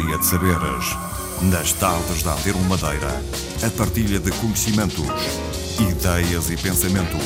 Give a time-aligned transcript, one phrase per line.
[0.00, 0.96] Aldeia de Saberes.
[1.42, 3.08] Nas tardes da Antero Madeira,
[3.66, 5.06] a partilha de conhecimentos,
[5.78, 7.22] ideias e pensamentos,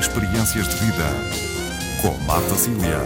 [0.00, 1.04] experiências de vida.
[2.00, 3.00] Com Marta Cília.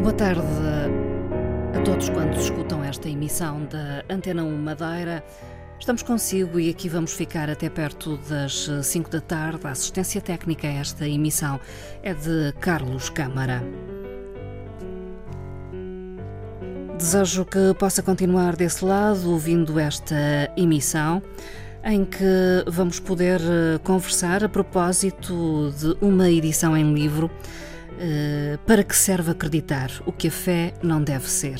[0.00, 0.42] Boa tarde
[1.76, 5.24] a todos quantos escutam esta emissão da Antena 1 Madeira.
[5.78, 9.66] Estamos consigo e aqui vamos ficar até perto das 5 da tarde.
[9.66, 11.60] A assistência técnica a esta emissão
[12.02, 13.62] é de Carlos Câmara.
[16.96, 20.16] Desejo que possa continuar desse lado ouvindo esta
[20.56, 21.22] emissão
[21.84, 27.30] em que vamos poder eh, conversar a propósito de uma edição em livro
[27.98, 31.58] eh, para que serve acreditar o que a fé não deve ser.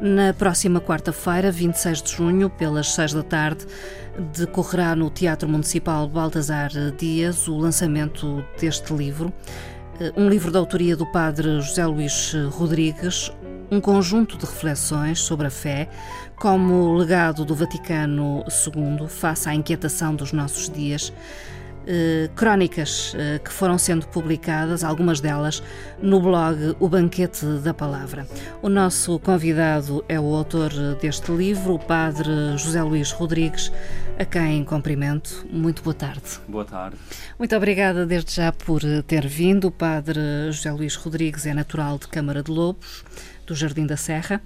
[0.00, 3.66] Na próxima quarta-feira, 26 de junho, pelas 6 da tarde,
[4.36, 9.32] decorrerá no Teatro Municipal Baltasar Dias o lançamento deste livro,
[10.00, 13.32] eh, um livro da autoria do padre José Luís Rodrigues,
[13.70, 15.88] um conjunto de reflexões sobre a fé,
[16.36, 21.12] como legado do Vaticano II face à inquietação dos nossos dias
[21.90, 25.62] eh, crónicas eh, que foram sendo publicadas, algumas delas,
[26.02, 28.28] no blog O Banquete da Palavra.
[28.60, 33.72] O nosso convidado é o autor deste livro, o padre José Luís Rodrigues,
[34.18, 35.46] a quem cumprimento.
[35.50, 36.38] Muito boa tarde.
[36.46, 36.96] Boa tarde.
[37.38, 39.68] Muito obrigada desde já por ter vindo.
[39.68, 40.20] O padre
[40.52, 43.02] José Luís Rodrigues é natural de Câmara de Lobos,
[43.48, 44.40] do Jardim da Serra.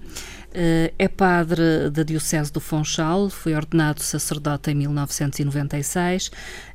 [0.55, 6.29] Eh, é padre da Diocese do Funchal, foi ordenado sacerdote em 1996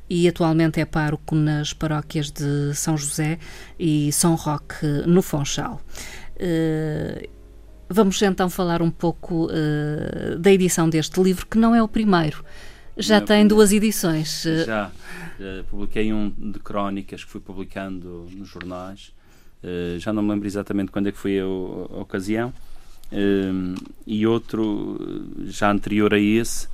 [0.09, 3.39] e atualmente é pároco nas paróquias de São José
[3.79, 5.79] e São Roque, no Fonchal.
[6.35, 7.29] Uh,
[7.87, 12.43] vamos então falar um pouco uh, da edição deste livro, que não é o primeiro.
[12.97, 14.43] Já não, tem duas edições.
[14.65, 14.91] Já.
[15.69, 19.13] Publiquei um de crónicas que fui publicando nos jornais.
[19.97, 22.53] Já não me lembro exatamente quando é que foi a, a ocasião.
[24.07, 24.97] e outro,
[25.45, 26.67] já anterior a esse,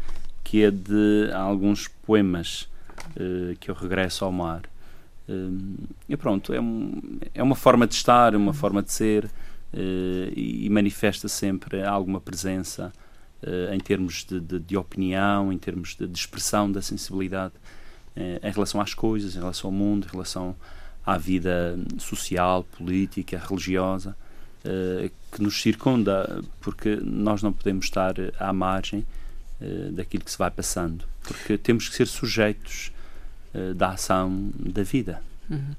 [0.46, 2.70] que é de alguns poemas
[3.18, 4.62] uh, que eu regresso ao mar.
[5.28, 7.02] Uh, e pronto, é, um,
[7.34, 9.30] é uma forma de estar, uma forma de ser uh,
[10.36, 12.94] e, e, manifesta sempre alguma presença
[13.72, 17.54] em termos de, de, de, opinião, em termos de, de expressão da sensibilidade
[18.16, 20.56] em relação às coisas, em relação ao mundo, em relação
[21.06, 24.16] à vida social, política, religiosa
[25.32, 29.06] que nos circunda, porque nós não podemos estar à margem
[29.92, 32.92] daquilo que se vai passando, porque temos que ser sujeitos
[33.56, 35.22] eh, da ação da vida.
[35.50, 35.76] Uhum.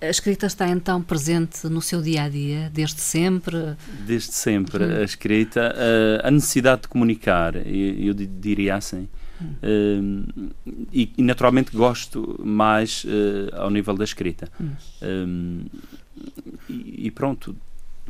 [0.00, 3.76] A escrita está então presente no seu dia a dia, desde sempre?
[4.06, 4.84] Desde sempre.
[4.84, 5.00] Uhum.
[5.00, 5.74] A escrita,
[6.22, 9.06] a, necessidade de comunicar, eu diria assim.
[9.40, 9.54] Uhum.
[9.62, 10.50] Uh,
[10.92, 14.48] e, e, naturalmente gosto mais uh, ao nível da escrita.
[14.58, 15.66] Uhum.
[16.68, 17.56] E, e, pronto,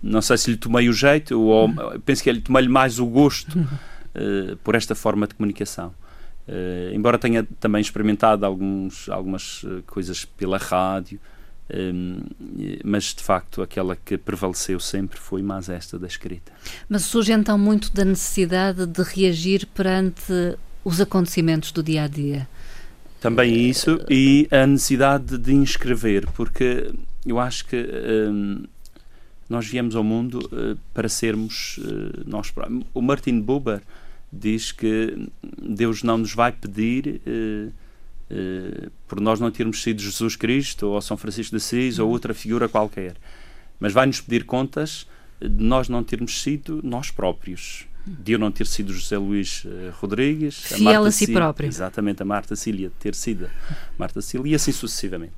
[0.02, 2.00] não sei se lhe tomei o jeito, ou uhum.
[2.04, 5.94] penso que lhe tomei-lhe mais o gosto uh, por esta forma de comunicação.
[6.48, 11.20] Uh, embora tenha também experimentado alguns, algumas coisas pela rádio,
[11.72, 12.18] um,
[12.58, 16.52] eh, mas de facto aquela que prevaleceu sempre foi mais esta da escrita.
[16.88, 22.48] Mas surge então muito da necessidade de reagir perante os acontecimentos do dia a dia.
[23.20, 26.90] Também isso e a necessidade de inscrever, porque
[27.26, 28.64] eu acho que um,
[29.48, 32.82] nós viemos ao mundo uh, para sermos uh, nós próprios.
[32.94, 33.82] O Martin Buber
[34.32, 35.28] diz que
[35.60, 37.72] Deus não nos vai pedir uh,
[38.30, 42.32] uh, por nós não termos sido Jesus Cristo ou São Francisco de Assis ou outra
[42.32, 43.16] figura qualquer,
[43.78, 45.06] mas vai nos pedir contas
[45.40, 47.86] de nós não termos sido nós próprios.
[48.18, 51.34] De eu não ter sido José Luís uh, Rodrigues, fiel a, Marta a si Cília,
[51.34, 51.68] próprio.
[51.68, 53.48] Exatamente, a Marta Cília ter sido
[53.96, 55.32] Marta Cília e assim sucessivamente.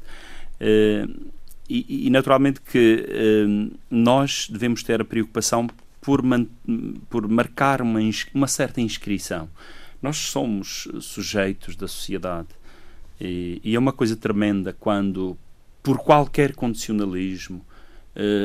[0.61, 1.31] Uh,
[1.69, 5.69] e, e, naturalmente que uh, nós devemos ter a preocupação
[6.01, 6.47] por, man,
[7.09, 8.01] por marcar uma,
[8.35, 9.49] uma certa inscrição.
[10.01, 12.49] Nós somos sujeitos da sociedade
[13.21, 15.37] e, e é uma coisa tremenda quando,
[15.83, 17.65] por qualquer condicionalismo,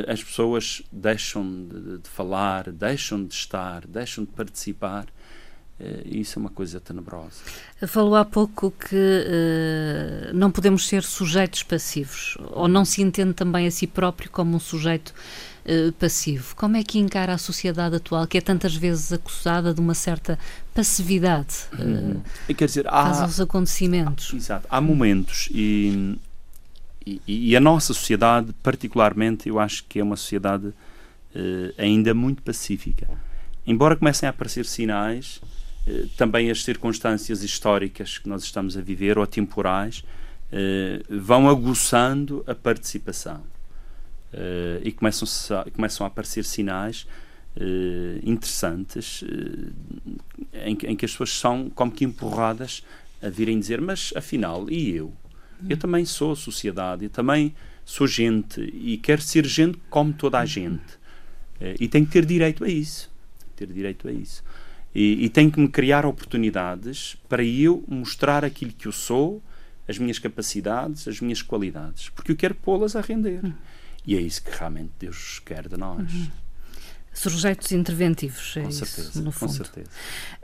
[0.06, 5.06] as pessoas deixam de, de, falar, deixam de estar, deixam de participar.
[5.78, 7.36] Uh, isso é uma coisa tenebrosa.
[7.86, 13.66] Falou há pouco que uh, não podemos ser sujeitos passivos, ou não se entende também
[13.66, 15.14] a si próprio como um sujeito
[15.70, 16.56] eh, passivo.
[16.56, 20.38] Como é que encara a sociedade atual, que é tantas vezes acusada de uma certa
[20.72, 24.32] passividade uh, Quer dizer, há, aos acontecimentos?
[24.32, 24.66] Exato.
[24.70, 26.18] Há momentos e,
[27.26, 30.74] e, e, a nossa sociedade, particularmente, eu acho que é uma sociedade uh,
[31.78, 33.08] ainda muito pacífica.
[33.66, 35.40] Embora comecem a aparecer sinais,
[36.16, 40.02] também as circunstâncias históricas que nós estamos a viver, ou temporais,
[41.08, 43.42] vão aguçando a participação
[44.32, 45.26] Uh, e começam
[45.58, 47.06] a, começam a aparecer sinais
[47.56, 49.72] uh, interessantes uh,
[50.52, 52.84] em, em, que as pessoas são como que empurradas
[53.22, 55.14] a virem dizer: Mas afinal, e eu?
[55.68, 60.44] Eu também sou sociedade, eu também sou gente e quero ser gente como toda a
[60.44, 60.98] gente.
[61.80, 63.10] e tenho que ter direito a isso.
[63.56, 64.44] Ter direito a isso.
[64.94, 69.42] E, e tenho que me criar oportunidades para eu mostrar aquilo que eu sou,
[69.86, 73.44] as minhas capacidades, as minhas qualidades, porque eu quero pô-las a render.
[73.44, 73.52] Hum.
[74.06, 76.12] E é isso que realmente Deus quer de nós.
[76.12, 76.30] Uhum.
[77.12, 79.50] Sujeitos interventivos, é com isso, certeza, no fundo.
[79.50, 79.90] Com certeza.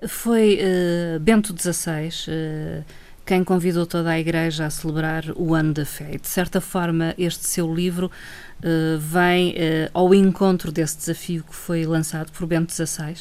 [0.09, 2.85] Foi uh, Bento XVI uh,
[3.25, 6.15] quem convidou toda a Igreja a celebrar o Ano da Fé.
[6.15, 9.55] E, de certa forma, este seu livro uh, vem
[9.93, 13.15] ao encontro desse desafio que foi lançado por Bento XVI?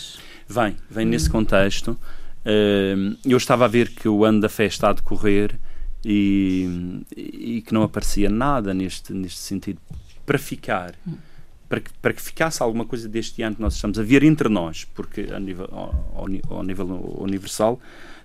[0.48, 1.34] Vem, vem nesse hum.
[1.34, 1.98] contexto.
[3.26, 5.58] eu estava a ver que o Ano da Fé está a decorrer
[6.06, 9.80] e, e que não aparecia nada neste, neste sentido
[10.26, 10.96] para ficar.
[11.70, 14.48] Para que, para que ficasse alguma coisa deste ano que nós estamos a ver entre
[14.48, 16.86] nós, porque a nível, ao, ao nível
[17.18, 17.80] universal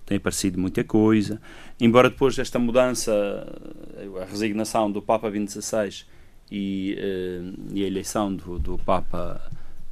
[0.09, 1.39] tem aparecido muita coisa.
[1.79, 3.13] Embora depois desta mudança,
[4.23, 6.07] a resignação do Papa 26
[6.51, 9.39] e, uh, e a eleição do, do Papa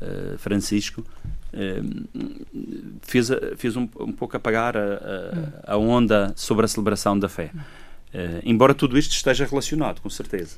[0.01, 1.05] uh, Francisco,
[1.53, 3.29] uh, fez,
[3.59, 7.51] fez um, um pouco apagar a, a, a, onda sobre a celebração da fé.
[8.43, 10.57] embora tudo isto esteja relacionado, com certeza.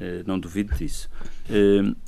[0.00, 1.08] Eh, não duvido disso.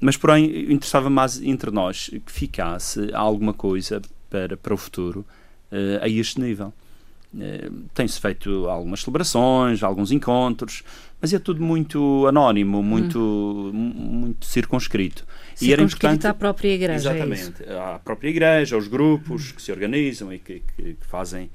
[0.00, 4.00] Mas, porém, interessava mais entre nós que ficasse alguma coisa
[4.31, 5.25] para, para o futuro
[6.00, 6.73] a este nível.
[7.92, 10.82] Tem-se feito algumas celebrações, alguns encontros,
[11.20, 13.72] mas é tudo muito anónimo, muito, hum.
[13.72, 15.26] muito circunscrito.
[15.60, 17.10] E era importante à própria igreja.
[17.10, 21.06] É exatamente, é à própria igreja, aos grupos que se organizam e que, que, que
[21.06, 21.50] fazem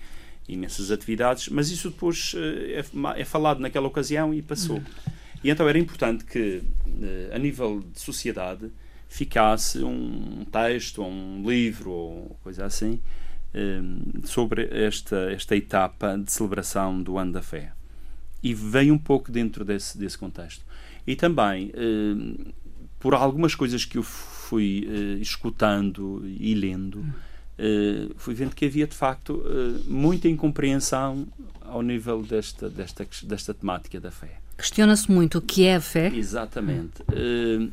[0.47, 2.83] imensas atividades, mas isso depois é,
[3.21, 4.77] é, falado naquela ocasião e passou.
[4.77, 5.11] Hum.
[5.43, 6.61] E então era importante que,
[7.01, 8.69] eh, a nível de sociedade,
[9.07, 13.28] ficasse um texto, um livro, ou coisa assim, eh,
[14.23, 17.73] sobre esta, esta etapa de celebração do Ano da Fé.
[18.41, 20.63] E veio um pouco dentro desse, desse contexto.
[21.05, 22.51] E também, eh,
[22.99, 24.87] por algumas coisas que eu fui
[25.19, 27.03] escutando e lendo,
[28.17, 29.43] fui vendo que havia de facto
[29.85, 31.27] muita incompreensão
[31.69, 34.39] ao nível desta, desta, desta temática da fé.
[34.57, 36.11] Questiona-se muito o que é a fé.
[36.13, 37.01] Exatamente.
[37.03, 37.71] Uh,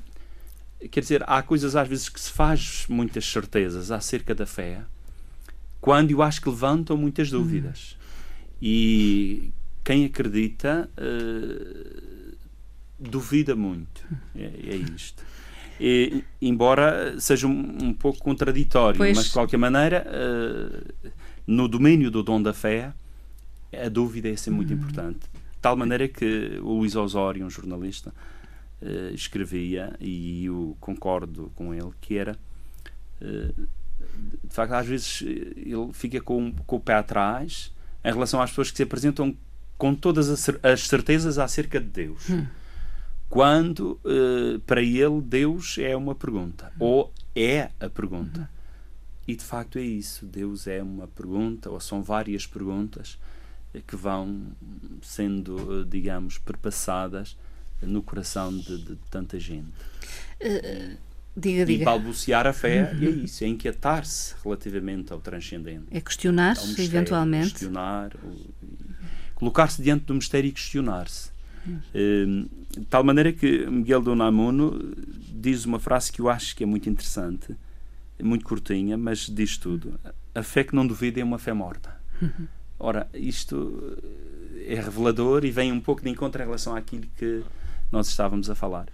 [0.88, 4.82] quer dizer, há coisas às vezes que se faz muitas certezas acerca da fé,
[5.80, 7.96] quando eu acho que levantam muitas dúvidas.
[7.98, 8.56] Hum.
[8.62, 9.52] E
[9.84, 12.36] quem acredita uh,
[12.98, 14.04] duvida muito.
[14.34, 15.22] É, é isto.
[15.78, 19.16] E, embora seja um, um pouco contraditório, pois.
[19.16, 21.10] mas de qualquer maneira, uh,
[21.46, 22.92] no domínio do dom da fé,
[23.72, 24.76] a dúvida é sempre muito hum.
[24.76, 25.28] importante
[25.66, 28.14] tal maneira que o Luís Osório, um jornalista,
[28.80, 32.38] uh, escrevia, e eu concordo com ele, que era.
[34.44, 37.72] De facto, às vezes eh, ele fica com, com o pé atrás
[38.04, 39.36] em relação às pessoas que se apresentam
[39.76, 42.30] com todas as certezas acerca de Deus.
[42.30, 42.46] Hum.
[43.28, 46.84] Quando, uh, para ele, Deus é uma pergunta, hum.
[46.84, 48.42] ou é a pergunta.
[48.42, 48.56] Hum.
[49.28, 50.24] E de facto é isso.
[50.24, 53.18] Deus é uma pergunta, ou são várias perguntas
[53.86, 54.52] que vão
[55.02, 57.36] sendo, digamos, perpassadas
[57.82, 59.68] no coração de, de tanta gente.
[60.40, 60.96] Uh,
[61.36, 63.06] diga, e balbuciar a fé uhum.
[63.06, 65.84] é isso, é inquietar-se relativamente ao transcendente.
[65.90, 67.50] É questionar-se, eventualmente.
[67.50, 68.12] Questionar,
[69.34, 71.30] colocar-se diante do mistério e questionar-se.
[71.68, 74.94] Uh, de tal maneira que Miguel de Unamuno
[75.28, 77.56] diz uma frase que eu acho que é muito interessante,
[78.22, 79.98] muito curtinha, mas diz tudo.
[80.34, 81.94] A fé que não duvida é uma fé morta.
[82.22, 82.46] Uhum.
[82.78, 83.98] Ora, isto
[84.66, 87.42] é revelador e vem um pouco de encontro em relação àquilo que
[87.90, 88.86] nós estávamos a falar.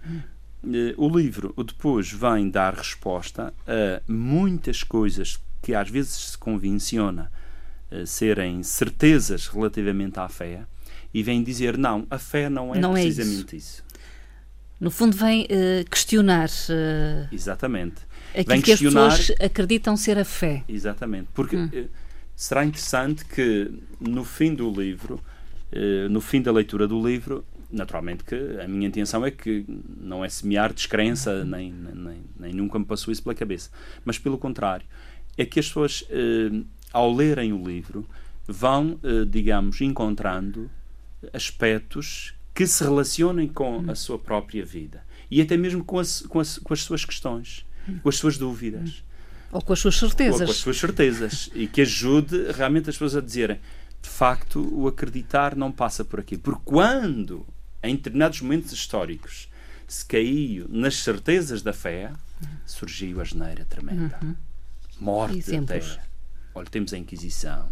[0.65, 7.31] Eh, o livro depois vem dar resposta a muitas coisas que às vezes se convenciona
[7.91, 10.65] eh, serem certezas relativamente à fé
[11.13, 13.77] e vem dizer não, a fé não é não precisamente é isso.
[13.77, 13.83] isso.
[14.79, 16.49] No fundo, vem uh, questionar.
[16.49, 18.01] Uh, Exatamente.
[18.31, 19.07] Aquilo vem que questionar...
[19.07, 20.63] as pessoas acreditam ser a fé.
[20.67, 21.29] Exatamente.
[21.33, 21.55] Porque.
[21.55, 21.69] Hum
[22.35, 25.19] será interessante que no fim do livro,
[26.09, 29.65] no fim da leitura do livro, naturalmente que a minha intenção é que
[29.99, 33.69] não é semear descrença, nem, nem, nem nunca me passou isso pela cabeça,
[34.05, 34.85] mas pelo contrário,
[35.37, 36.63] é que as pessoas, eh,
[36.93, 38.07] ao lerem o livro,
[38.47, 40.69] vão, eh, digamos, encontrando
[41.33, 46.39] aspectos que se relacionem com a sua própria vida e até mesmo com as, com
[46.39, 47.65] as, com as suas questões,
[48.03, 49.03] com as suas dúvidas.
[49.51, 50.41] Ou com as suas certezas.
[50.41, 51.49] Ou com as suas certezas.
[51.55, 53.59] e que ajude realmente as pessoas a dizerem
[54.03, 56.37] de facto, o acreditar não passa por aqui.
[56.37, 57.47] Porque quando,
[57.83, 59.49] em determinados momentos históricos,
[59.87, 62.11] se caiu nas certezas da fé,
[62.65, 64.17] surgiu a geneira tremenda.
[64.23, 64.35] Uhum.
[64.99, 65.91] Morte Exemplos.
[65.93, 66.03] até.
[66.55, 67.69] Olha, temos a Inquisição.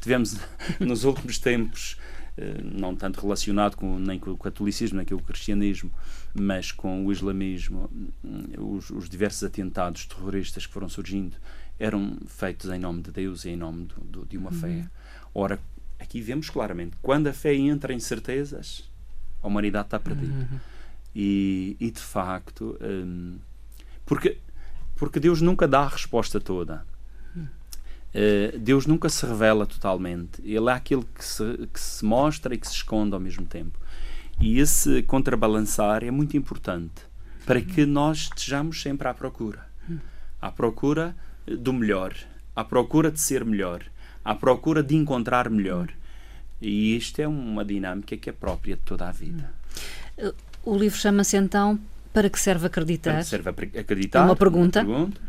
[0.00, 0.36] Tivemos,
[0.78, 1.96] nos últimos tempos,
[2.36, 5.90] eh, não tanto relacionado com, nem com o catolicismo, nem com o cristianismo,
[6.34, 7.90] mas com o islamismo,
[8.24, 11.36] hum, os, os diversos atentados terroristas que foram surgindo
[11.78, 14.60] eram feitos em nome de Deus e em nome do, do, de uma uhum.
[14.60, 14.90] fé.
[15.34, 15.58] Ora,
[15.98, 18.87] aqui vemos claramente, quando a fé entra em certezas,
[19.42, 20.32] a humanidade está perdida.
[20.32, 20.58] Uhum.
[21.14, 23.38] E, e, de facto, hum,
[24.04, 24.38] porque,
[24.96, 26.86] porque Deus nunca dá a resposta toda.
[28.08, 30.40] Uh, Deus nunca se revela totalmente.
[30.42, 33.78] Ele é aquele que se, que se mostra e que se esconde ao mesmo tempo.
[34.40, 37.02] E esse contrabalançar é muito importante
[37.44, 39.66] para que nós estejamos sempre à procura.
[40.40, 41.16] À procura
[41.46, 42.14] do melhor,
[42.54, 43.82] à procura de ser melhor,
[44.24, 45.88] à procura de encontrar melhor.
[46.60, 49.52] E isto é uma dinâmica que é própria de toda a vida.
[50.64, 51.78] O livro chama-se então
[52.12, 53.12] Para que serve acreditar?
[53.12, 54.24] Para que serve acreditar?
[54.24, 54.82] Uma pergunta.
[54.82, 55.20] Uma pergunta.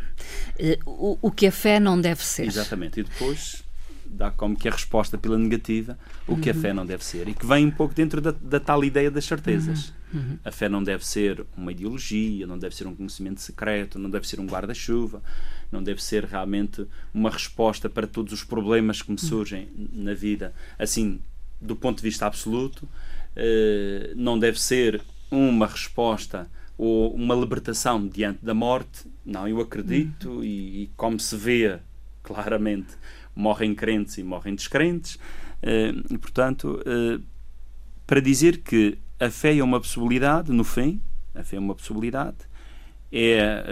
[0.58, 2.48] Eh, o, o que a fé não deve ser.
[2.48, 3.00] Exatamente.
[3.00, 3.64] E depois
[4.10, 5.98] dá como que a resposta pela negativa
[6.28, 8.60] o que a fé não deve ser e que vem um pouco dentro da, da
[8.60, 9.94] tal ideia das certezas.
[10.14, 10.20] Uhum.
[10.20, 10.40] Uhum.
[10.44, 14.28] A fé não deve ser uma ideologia, não deve ser um conhecimento secreto, não deve
[14.28, 15.22] ser um guarda-chuva,
[15.72, 19.90] não deve ser realmente uma resposta para todos os problemas que me surgem uhum.
[19.94, 21.22] na vida, assim,
[21.62, 22.90] do ponto de vista absoluto.
[23.38, 29.06] Uh, não deve ser uma resposta ou uma libertação diante da morte.
[29.26, 30.44] Não, eu acredito uhum.
[30.44, 31.78] e, e, como se vê
[32.24, 32.88] claramente,
[33.40, 35.16] morrem crentes e morrem descrentes.
[35.16, 37.24] Uh, e, portanto, uh,
[38.06, 41.02] para dizer que a fé é uma possibilidade, no fim,
[41.36, 42.38] a fé é uma possibilidade,
[43.12, 43.64] é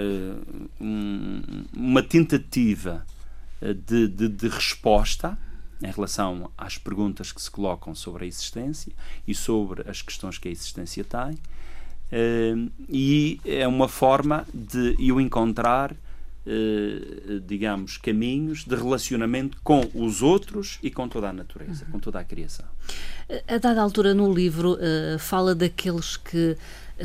[0.82, 1.42] um,
[1.74, 3.06] uma tentativa
[3.86, 5.38] de, de, de resposta
[5.82, 8.92] em relação às perguntas que se colocam sobre a existência
[9.28, 11.38] e sobre as questões que a existência tem.
[12.10, 15.96] Uh, e é uma forma de eu encontrar,
[17.46, 21.94] digamos, caminhos de relacionamento com os outros e com toda a natureza, uhum.
[21.94, 22.66] com toda a criação.
[23.48, 26.56] A dada altura no livro uh, fala daqueles que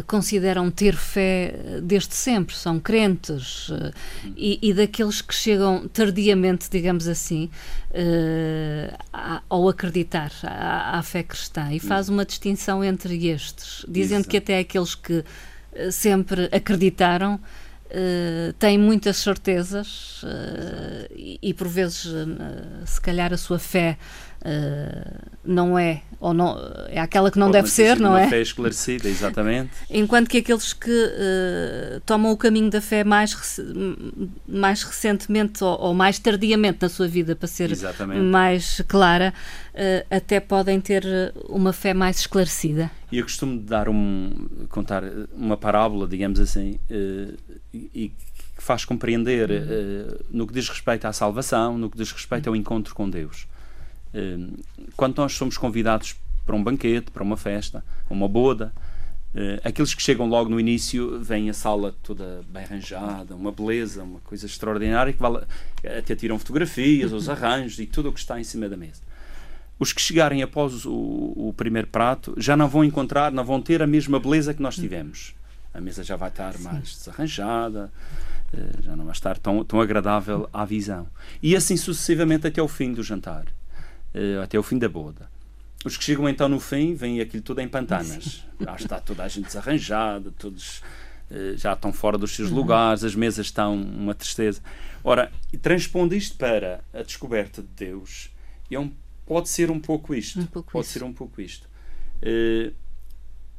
[0.07, 3.71] consideram ter fé eh, desde sempre, são crentes,
[4.37, 7.51] e, e, daqueles que chegam tardiamente, digamos assim,
[9.51, 14.31] ao acreditar à, à, fé cristã, e faz uma distinção entre estes, dizendo Isso.
[14.31, 15.23] que até aqueles que
[15.91, 17.39] sempre acreditaram.
[17.95, 22.27] Uh, têm muitas certezas uh, e, e, por vezes, uh,
[22.87, 23.99] se calhar, a sua fé
[24.45, 26.57] Uh, não é, ou não,
[26.89, 28.29] é aquela que não Pode deve ser, não uma é?
[28.29, 29.71] fé esclarecida, exatamente.
[29.89, 33.61] Enquanto que aqueles que uh, tomam o caminho da fé mais,
[34.47, 38.21] mais recentemente ou, ou, mais tardiamente na sua vida, para ser exatamente.
[38.21, 39.33] mais clara,
[39.75, 41.05] uh, até podem ter
[41.49, 42.91] uma fé mais esclarecida.
[43.13, 45.05] E eu costumo dar um, contar
[45.37, 46.81] uma parábola, digamos assim,
[47.73, 48.11] e
[48.57, 49.51] que faz compreender
[50.31, 53.47] no que diz respeito à salvação, no que diz respeito ao encontro com Deus.
[54.15, 54.55] Ehm,
[54.97, 58.73] quando nós somos convidados para um banquete, para uma festa, uma boda,
[59.35, 64.03] eh, aqueles que chegam logo no início veem a sala toda bem arranjada, uma beleza,
[64.03, 65.45] uma coisa extraordinária, que vale,
[65.99, 69.01] até tiram fotografias, os arranjos e tudo o que está em cima da mesa.
[69.79, 73.83] Os que chegarem após o, o primeiro prato já não vão encontrar, não vão ter
[73.83, 75.35] a mesma beleza que nós tivemos.
[75.73, 77.91] A mesa já vai estar mais desarranjada,
[78.53, 81.07] eh, já não vai estar tão, tão agradável à visão.
[81.43, 83.47] E assim sucessivamente até o fim do jantar.
[84.15, 85.31] Eh, até o fim da boda.
[85.85, 88.45] Os que chegam então no fim, vêm aquilo tudo em pantanas.
[88.61, 90.79] Já está toda a gente desarranjada, todos
[91.31, 92.57] uh, já estão fora dos seus uhum.
[92.57, 94.61] lugares, as mesas estão uma tristeza.
[95.03, 98.31] Ora, transpondo isto para a descoberta de Deus,
[98.71, 98.93] é um,
[99.27, 100.39] pode ser um pouco isto.
[100.39, 100.93] Um pouco pode isso.
[100.93, 101.69] ser um pouco isto.
[102.23, 102.73] Uh,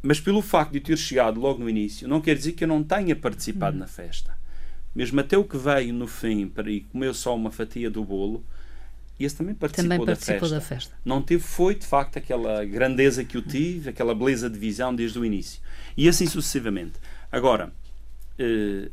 [0.02, 2.84] mas pelo facto de ter chegado logo no início, não quer dizer que eu não
[2.84, 3.82] tenha participado uhum.
[3.82, 4.38] na festa.
[4.96, 8.46] Mesmo até o que veio no fim para e comeu só uma fatia do bolo,
[9.20, 10.60] esse também participou, também participou da, festa.
[10.60, 10.96] da, festa.
[11.06, 15.20] Não teve, foi de facto aquela grandeza que eu tive, aquela beleza de visão desde
[15.20, 15.62] o início.
[15.96, 17.00] E assim sucessivamente.
[17.32, 17.72] Agora,
[18.40, 18.90] eh,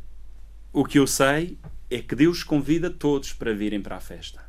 [0.71, 1.57] o que eu sei
[1.89, 4.43] é que Deus convida todos para virem para a festa.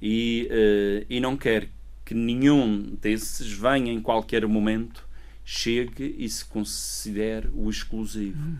[0.00, 1.68] E, eh, e não quer
[2.04, 5.08] que nenhum desses venha em qualquer momento,
[5.44, 8.38] chegue e se considere o exclusivo.
[8.38, 8.58] Hum.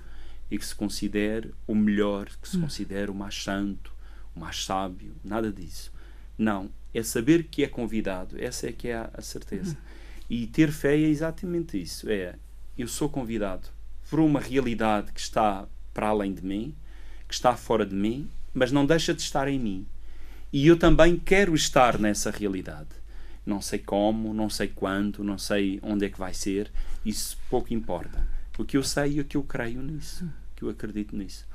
[0.51, 2.63] E que se considere o melhor, que se hum.
[2.63, 3.93] considere o mais santo,
[4.35, 5.15] o mais sábio.
[5.25, 5.92] Nada disso
[6.43, 6.71] não.
[6.93, 8.37] É saber que é convidado.
[8.39, 9.71] Essa é que é a, certeza.
[9.71, 9.77] Uhum.
[10.29, 12.11] E ter fé é exatamente isso.
[12.11, 12.35] É,
[12.77, 13.69] eu sou convidado
[14.11, 16.75] por uma realidade que está para além de mim,
[17.27, 19.87] que está fora de mim, mas não deixa de estar em mim.
[20.53, 22.91] E eu também quero estar nessa realidade.
[23.45, 26.71] Não sei como, não sei quando, não sei onde é que vai ser,
[27.05, 28.25] isso pouco importa.
[28.59, 31.47] O que eu sei e o que eu creio nisso, que eu acredito nisso.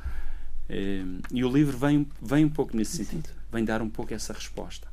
[0.67, 4.33] Eh, e o livro vem, vem um pouco nesse sentido, vem dar um pouco essa
[4.33, 4.87] resposta,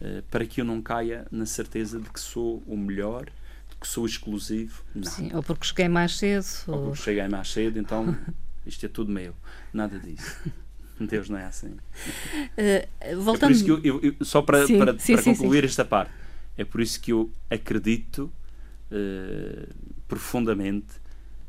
[0.00, 3.86] eh, para que eu não caia na certeza de que sou o melhor, de que
[3.86, 4.82] sou exclusivo.
[4.94, 5.04] Não.
[5.04, 6.46] Sim, ou porque cheguei mais cedo.
[6.68, 8.16] Ou porque cheguei mais cedo, então
[8.66, 9.34] isto é tudo meu.
[9.72, 10.38] Nada disso.
[11.00, 11.68] Deus não é assim.
[11.72, 13.36] Uh, voltando...
[13.36, 15.64] É por isso que eu, eu, eu só para, sim, para, sim, para sim, concluir
[15.64, 16.12] esta parte,
[16.56, 18.32] é por isso que eu acredito
[18.90, 19.74] uh,
[20.06, 20.86] profundamente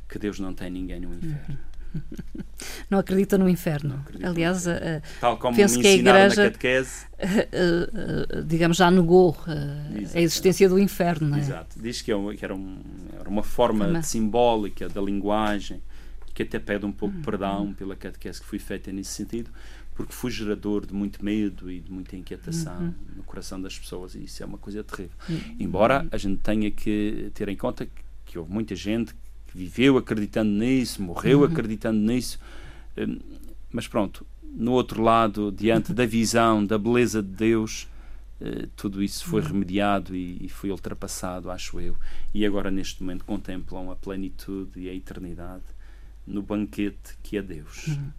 [0.10, 1.60] que Deus não tem ninguém no inferno.
[2.90, 3.96] Não acredita no inferno.
[4.02, 5.02] Acredito Aliás, no inferno.
[5.20, 7.06] Tal como penso que a Igreja, catequese,
[8.46, 9.38] digamos, já negou
[10.14, 11.36] a existência do inferno.
[11.36, 11.40] É?
[11.40, 11.80] Exato.
[11.80, 12.80] Diz que, é era, um,
[13.20, 15.82] era, uma forma simbólica da linguagem
[16.36, 17.24] que até pede um pouco de uhum.
[17.24, 19.50] perdão pela catequese que foi feita nesse sentido,
[19.96, 22.94] porque foi gerador de muito medo e de muita inquietação uhum.
[23.16, 25.16] no coração das pessoas, e isso é uma coisa terrível.
[25.30, 25.56] Uhum.
[25.58, 29.16] Embora a gente tenha que ter em conta que, que, houve muita gente
[29.56, 31.46] viveu acreditando nisso, morreu uhum.
[31.46, 32.38] acreditando nisso,
[32.98, 33.20] hum,
[33.72, 37.88] mas pronto, no outro lado, diante da visão, da beleza de Deus.
[38.42, 39.48] Uh, tudo isso foi uhum.
[39.48, 41.96] remediado e, e, foi ultrapassado, acho eu,
[42.34, 45.64] e agora neste momento contemplam a plenitude e a eternidade
[46.28, 47.88] no banquete que é Deus.
[47.88, 48.12] Uhum.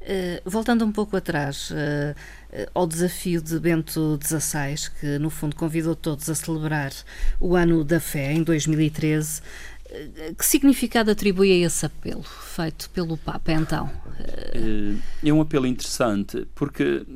[0.00, 5.56] Uh, voltando um pouco atrás uh, uh, ao desafio de Bento XVI, que no fundo
[5.56, 6.92] convidou todos a celebrar
[7.40, 9.42] o ano da fé em 2013,
[10.36, 13.90] que significado atribui a esse apelo feito pelo Papa então?
[15.24, 17.06] É um apelo interessante, porque,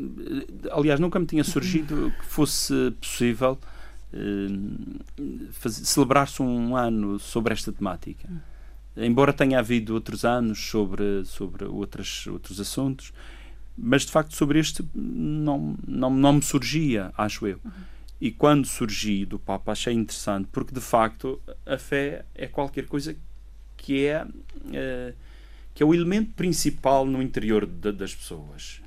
[0.71, 3.59] aliás, nunca me tinha surgido que fosse possível
[5.69, 8.29] celebrar-se um ano sobre esta temática
[8.97, 13.13] embora tenha havido outros anos sobre, sobre outras, outros assuntos,
[13.77, 17.59] mas de facto sobre este não, não, não me surgia, acho eu.
[18.23, 23.17] E quando surgi do Papa achei interessante, porque de facto a fé é qualquer coisa
[23.77, 24.25] que é,
[24.73, 25.13] é
[25.75, 28.81] que é o elemento principal no interior de, das pessoas.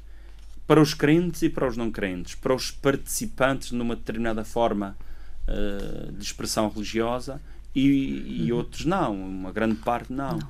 [0.65, 4.95] Para os crentes e para os não crentes, para os participantes numa determinada forma
[5.49, 7.41] uh, de expressão religiosa
[7.75, 8.59] e, e uhum.
[8.59, 10.37] outros não, uma grande parte não.
[10.37, 10.47] não.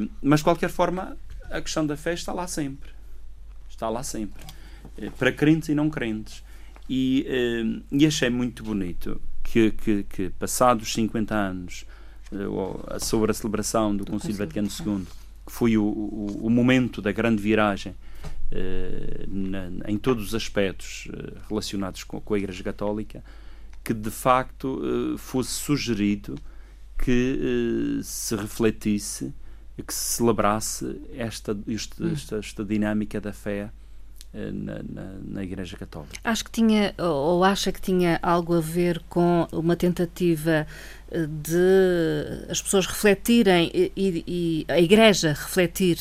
[0.00, 1.14] Uh, mas de qualquer forma,
[1.50, 2.88] a questão da fé está lá sempre.
[3.68, 4.42] Está lá sempre.
[5.18, 6.42] Para crentes e não crentes.
[6.88, 11.84] E, uh, e achei muito bonito que, que, que passados 50 anos,
[13.00, 15.06] sobre a celebração do Concílio Vaticano II,
[15.46, 17.94] que foi o, o, o momento da grande viragem
[19.26, 21.08] na, em todos os aspectos
[21.48, 23.24] relacionados com, com a Igreja Católica,
[23.88, 26.38] que de facto eh, fosse sugerido
[26.98, 29.32] que eh, se refletisse,
[29.86, 32.12] que se celebrasse esta, esta, hum.
[32.12, 33.70] esta, esta dinâmica da fé eh,
[34.34, 36.14] na, na, na, Igreja Católica.
[36.22, 40.66] Acho que tinha, ou acha que tinha algo a ver com uma tentativa
[41.10, 43.92] de as pessoas refletirem e,
[44.26, 45.98] e a Igreja refletir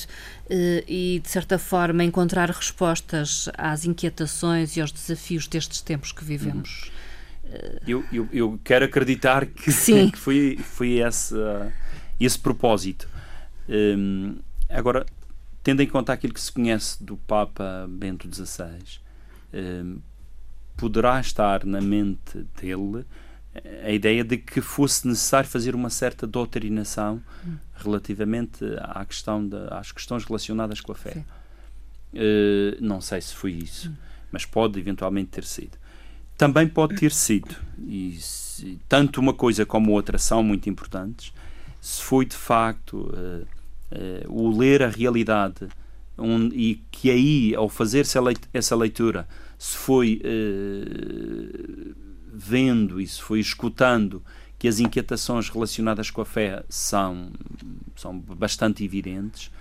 [0.50, 6.92] e, de certa forma, encontrar respostas às inquietações e aos desafios destes tempos que vivemos.
[6.92, 6.98] Uhum.
[7.88, 10.10] Eu, eu, eu quero acreditar que, Sim.
[10.12, 11.36] que foi, foi esse,
[12.20, 13.08] esse propósito.
[13.70, 14.38] Um,
[14.70, 15.06] agora,
[15.68, 19.02] tendo em conta aquilo que se conhece do Papa Bento XVI,
[19.54, 20.00] um,
[20.78, 23.06] poderá estar na mente dele
[23.84, 27.58] a ideia de que fosse necessário fazer uma certa doutrinação hum.
[27.76, 31.26] relativamente à questão de, às questões relacionadas com a fé.
[32.14, 33.96] Uh, não sei se foi isso, hum.
[34.32, 35.78] mas pode eventualmente ter sido
[36.38, 41.34] também pode ter sido, e se, tanto uma coisa como outra são muito importantes,
[41.82, 43.57] se foi de facto uh,
[44.28, 45.68] o ler a realidade
[46.18, 48.06] um, e que aí, ao fazer
[48.54, 51.96] essa leitura, se foi uh,
[52.34, 54.24] vendo e se foi escutando
[54.58, 57.32] que as inquietações relacionadas com a fé são,
[57.96, 59.52] são bastante evidentes,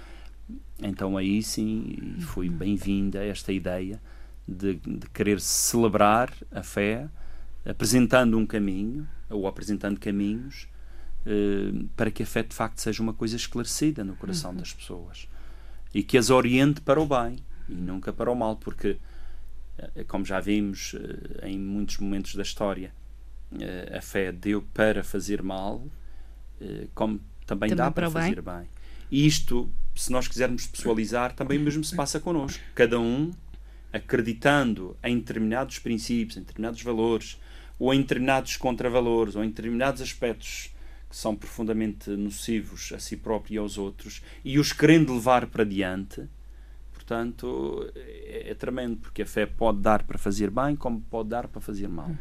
[0.82, 4.00] então aí sim foi bem-vinda esta ideia
[4.48, 7.08] de, de querer celebrar a fé,
[7.64, 10.75] apresentando um caminho, ou apresentando caminhos, eh,
[11.96, 14.58] para que a fé de facto seja uma coisa esclarecida no coração uhum.
[14.58, 15.28] das pessoas
[15.92, 17.36] e que as oriente para o bem
[17.68, 18.96] e nunca para o mal, porque,
[19.78, 22.92] eh, como já vimos eh, em muitos momentos da história,
[23.96, 25.86] a fé deu para fazer mal,
[26.94, 28.54] como também, também dá para, para fazer bem.
[28.58, 28.68] bem.
[29.10, 32.62] E isto, se nós quisermos pessoalizar, também mesmo se passa connosco.
[32.74, 33.32] Cada um
[33.92, 37.40] acreditando em determinados princípios, em determinados valores,
[37.78, 40.70] ou em determinados contravalores, ou em determinados aspectos
[41.16, 46.28] são profundamente nocivos a si próprio e aos outros, e os querendo levar para diante,
[46.92, 51.48] portanto, é, é tremendo, porque a fé pode dar para fazer bem, como pode dar
[51.48, 52.14] para fazer mal.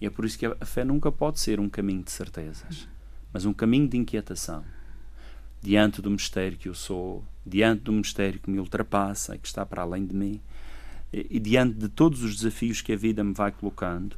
[0.00, 2.88] E é por isso que a fé nunca pode ser um caminho de certezas,
[3.32, 4.64] mas um caminho de inquietação.
[5.62, 9.64] diante do mistério que eu sou, diante do mistério que me ultrapassa e que está
[9.64, 10.40] para além de mim,
[11.12, 14.16] e, e diante de todos os desafios que a vida me vai colocando.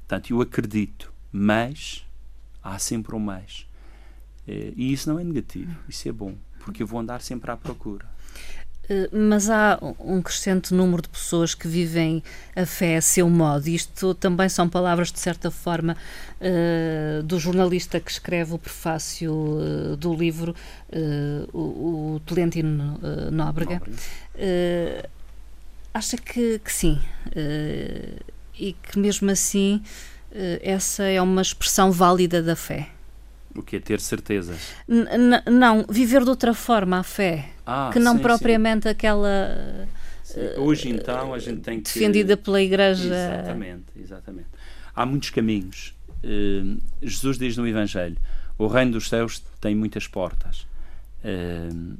[0.00, 2.04] Portanto, eu acredito, mas
[2.64, 3.66] há sempre um mais.
[4.46, 8.14] E isso não é negativo, isso é bom, porque eu vou andar sempre à procura.
[8.88, 12.22] Eh, mas há um crescente número de pessoas que vivem
[12.54, 13.68] a fé a seu modo.
[13.68, 15.96] Isto também são palavras, de certa forma,
[16.40, 20.54] uh, do jornalista que escreve o prefácio do livro,
[21.52, 22.98] o, Tolentino
[23.32, 23.80] Nóbrega.
[25.92, 27.00] acha que, que sim.
[28.58, 29.82] e que, mesmo assim,
[30.62, 32.88] essa é uma expressão válida da fé.
[33.54, 34.74] O que é ter certezas?
[34.88, 38.88] N não, viver de outra forma a fé, ah, que não sim, propriamente sim.
[38.88, 39.86] aquela.
[40.24, 40.40] Sim.
[40.58, 41.84] Hoje então a gente tem que.
[41.84, 43.14] Defendida pela Igreja.
[43.14, 44.48] Exatamente, exatamente.
[44.94, 45.94] Há muitos caminhos.
[46.24, 48.16] Uh, Jesus diz no Evangelho:
[48.58, 50.66] o reino dos céus tem muitas portas.
[51.24, 51.96] Uh,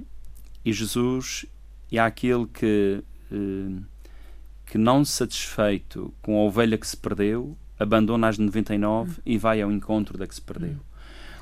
[0.65, 1.47] e Jesus
[1.93, 3.83] é aquele que, uh,
[4.67, 9.15] que não satisfeito com a ovelha que se perdeu, abandona as 99 hum.
[9.25, 10.71] e vai ao encontro da que se perdeu.
[10.71, 10.95] Hum.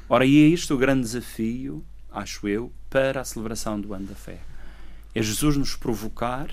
[0.09, 4.15] Ora, e é este o grande desafio, acho eu, para a celebração do ano da
[4.15, 4.41] fé.
[5.15, 6.49] É Jesus nos provocar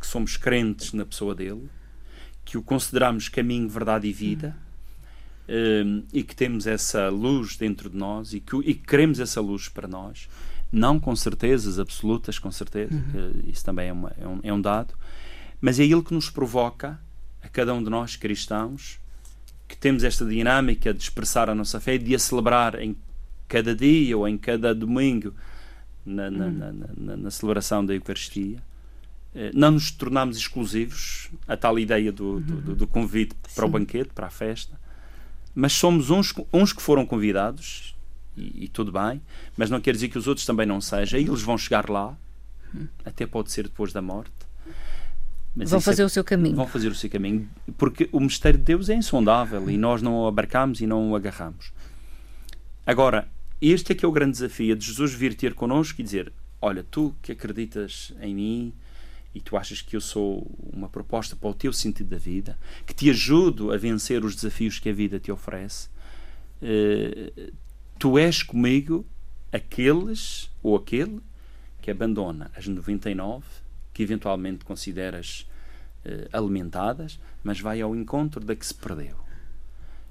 [0.00, 1.68] que somos crentes na pessoa dele,
[2.44, 4.56] que o consideramos caminho, verdade e vida,
[5.48, 9.40] um, e que temos essa luz dentro de nós e que, e que queremos essa
[9.40, 10.28] luz para nós,
[10.70, 13.42] não com certezas absolutas, com certeza, uhum.
[13.46, 14.94] isso também é, uma, é, um, é um dado,
[15.60, 17.00] mas é ele que nos provoca,
[17.42, 18.98] a cada um de nós cristãos,
[19.74, 22.96] que temos esta dinâmica de expressar a nossa fé e de a celebrar em
[23.48, 25.34] cada dia ou em cada domingo
[26.06, 26.84] na, na, hum.
[26.96, 28.62] na, na celebração da Eucaristia.
[29.34, 33.68] Eh, não nos tornamos exclusivos, a tal ideia do, do, do, do convite para Sim.
[33.68, 34.78] o banquete, para a festa,
[35.54, 37.96] mas somos uns, uns que foram convidados,
[38.36, 39.20] e, e, tudo bem,
[39.56, 42.16] mas não quer dizer que os outros também não sejam, eles vão chegar lá,
[42.72, 42.86] hum.
[43.04, 44.32] até pode ser depois da morte,
[45.54, 46.56] mas vão fazer é, o seu caminho.
[46.56, 50.16] Vão fazer o seu caminho, porque o mistério de Deus é insondável e nós não
[50.16, 51.72] o abarcamos e não o agarramos.
[52.84, 53.28] Agora,
[53.60, 56.32] este é que é o grande desafio é de Jesus vir ter connosco e dizer:
[56.60, 58.72] Olha, tu que acreditas em mim
[59.34, 62.94] e tu achas que eu sou uma proposta para o teu sentido da vida, que
[62.94, 65.88] te ajudo a vencer os desafios que a vida te oferece,
[66.62, 67.52] uh,
[67.98, 69.06] tu és comigo
[69.52, 71.20] aqueles ou aquele
[71.80, 73.44] que abandona as 99
[73.94, 75.48] que eventualmente consideras
[76.04, 79.16] uh, alimentadas, mas vai ao encontro da que se perdeu.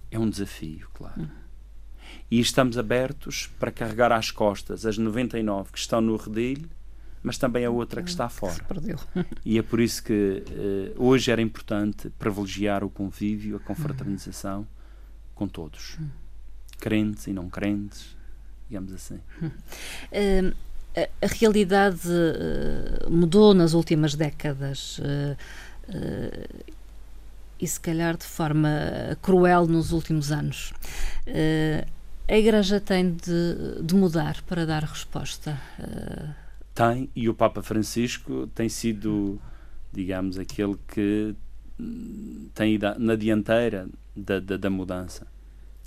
[0.09, 1.21] É um desafio, claro.
[1.21, 1.29] Uhum.
[2.31, 6.69] E estamos abertos para carregar às costas as 99 que estão no redilho,
[7.21, 8.55] mas também a outra que está fora.
[8.55, 8.99] Que perdeu.
[9.45, 14.67] E é por isso que uh, hoje era importante privilegiar o convívio, a confraternização uhum.
[15.35, 15.97] com todos.
[15.97, 16.09] Uhum.
[16.79, 18.15] Crentes e não crentes,
[18.69, 19.19] digamos assim.
[19.41, 20.55] Uh,
[20.95, 25.37] a, realidade uh, mudou nas últimas décadas uh,
[25.89, 26.63] uh,
[27.59, 28.69] e, se calhar, de forma
[29.21, 30.73] cruel nos últimos anos.
[32.27, 35.57] a Igreja tem de, de, mudar para dar resposta?
[36.75, 39.39] Tem, e o Papa Francisco tem sido,
[39.93, 41.33] digamos, aquele que
[41.79, 45.25] hum, tem ido na dianteira da, da, da mudança.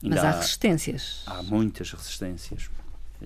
[0.03, 1.23] Mas há, há resistências.
[1.27, 2.71] Há muitas resistências.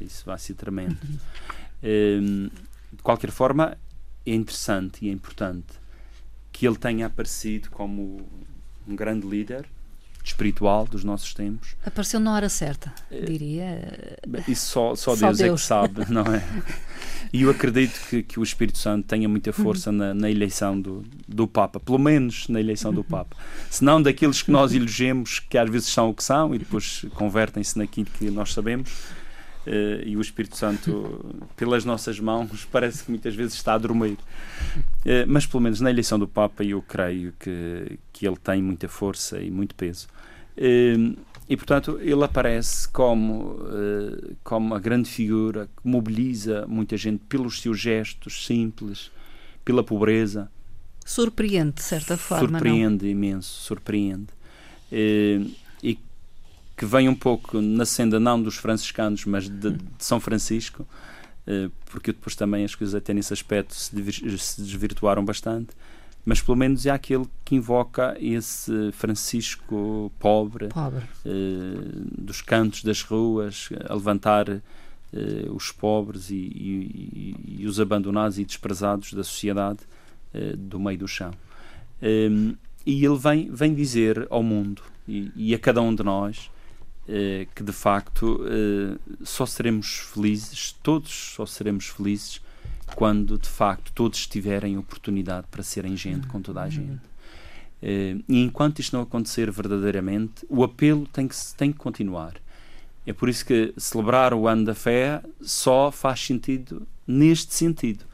[0.01, 0.97] Isso vai ser tremendo.
[1.05, 1.19] Uhum.
[1.83, 2.49] Ehm,
[2.93, 3.77] de qualquer forma,
[4.27, 5.81] é interessante e é importante
[6.53, 8.27] que ele tenha aparecido como
[8.87, 9.67] um grande líder
[10.23, 11.75] espiritual dos nossos tempos.
[11.85, 14.19] Apareceu na hora certa, eh, diria.
[14.47, 16.45] Isso só, só, Deus, Deus, é que sabe, não é?
[17.33, 19.97] E eu acredito que, que o Espírito Santo tenha muita força uhum.
[19.97, 23.05] na, na, eleição do, do Papa, pelo menos na eleição do uhum.
[23.05, 23.37] Papa.
[23.71, 27.07] Se não daqueles que nós elegemos, que às vezes são o que são e depois
[27.15, 28.91] convertem-se naquilo que nós sabemos
[29.71, 31.25] uh, e o Espírito Santo,
[31.57, 34.19] pelas nossas mãos, parece que muitas vezes está a dormir.
[35.05, 38.89] Uh, mas, pelo menos na eleição do Papa, eu creio que, que ele tem muita
[38.89, 40.09] força e muito peso.
[40.57, 41.17] Uh,
[41.49, 43.59] e, portanto, ele aparece como,
[44.45, 49.11] como a grande figura que mobiliza muita gente pelos seus gestos simples,
[49.65, 50.49] pela pobreza.
[51.05, 52.61] Surpreende, de certa forma.
[52.61, 53.11] Surpreende não?
[53.11, 54.29] imenso, surpreende.
[56.81, 60.89] Que vem um pouco na senda não dos franciscanos, mas de, de São Francisco,
[61.47, 65.73] eh, porque depois também as coisas até nesse aspecto se, desvirtuaram bastante,
[66.25, 71.05] mas pelo menos é aquele que invoca esse Francisco pobre, pobre.
[71.27, 74.63] Eh, dos cantos das ruas, a levantar eh,
[75.51, 79.81] os pobres e, e, e, os abandonados e desprezados da sociedade
[80.57, 81.33] do meio do chão.
[82.01, 86.49] e ele vem, vem dizer ao mundo e, e a cada um de nós
[87.13, 92.41] eh, que de facto eh, só seremos felizes, todos só seremos felizes
[92.95, 96.71] quando de facto todos tiverem oportunidade para serem gente com toda a uhum.
[96.71, 97.01] gente.
[97.83, 102.35] Eh, e enquanto isto não acontecer verdadeiramente, o apelo tem que, tem que continuar.
[103.05, 108.05] É por isso que celebrar o ano da fé só faz sentido neste sentido,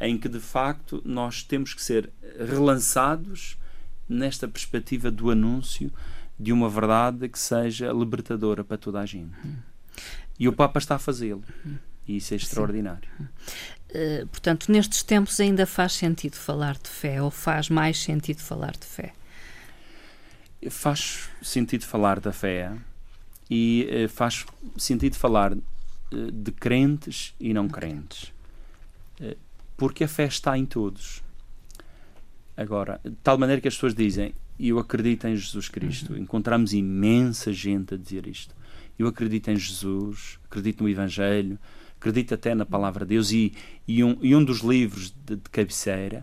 [0.00, 3.58] em que de facto nós temos que ser relançados
[4.08, 5.92] nesta perspectiva do anúncio
[6.38, 9.34] de uma verdade que seja libertadora para toda a gente.
[10.38, 11.42] E o Papa está a fazê-lo.
[12.06, 13.08] E isso é extraordinário.
[13.90, 18.72] Uh, portanto, nestes tempos ainda faz sentido falar de fé ou faz mais sentido falar
[18.72, 19.12] de fé?
[20.70, 22.72] Faz sentido falar da fé
[23.50, 24.44] e uh, faz
[24.76, 28.32] sentido falar uh, de crentes e não crentes.
[29.76, 31.22] porque a fé está em todos.
[32.56, 36.12] Agora, de tal maneira que as pessoas dizem: e eu acredito em Jesus Cristo.
[36.12, 36.18] Uhum.
[36.18, 38.54] Encontramos imensa gente a dizer isto.
[38.98, 41.58] Eu acredito em Jesus, acredito no Evangelho,
[41.98, 43.30] acredito até na Palavra de Deus.
[43.32, 43.52] E,
[43.86, 46.22] e, um, e um dos livros de, de, cabeceira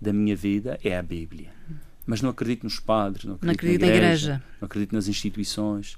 [0.00, 1.50] da minha vida é a Bíblia.
[2.06, 4.94] Mas não acredito nos padres, não acredito, não acredito na, igreja, na igreja, não acredito
[4.94, 5.96] nas instituições.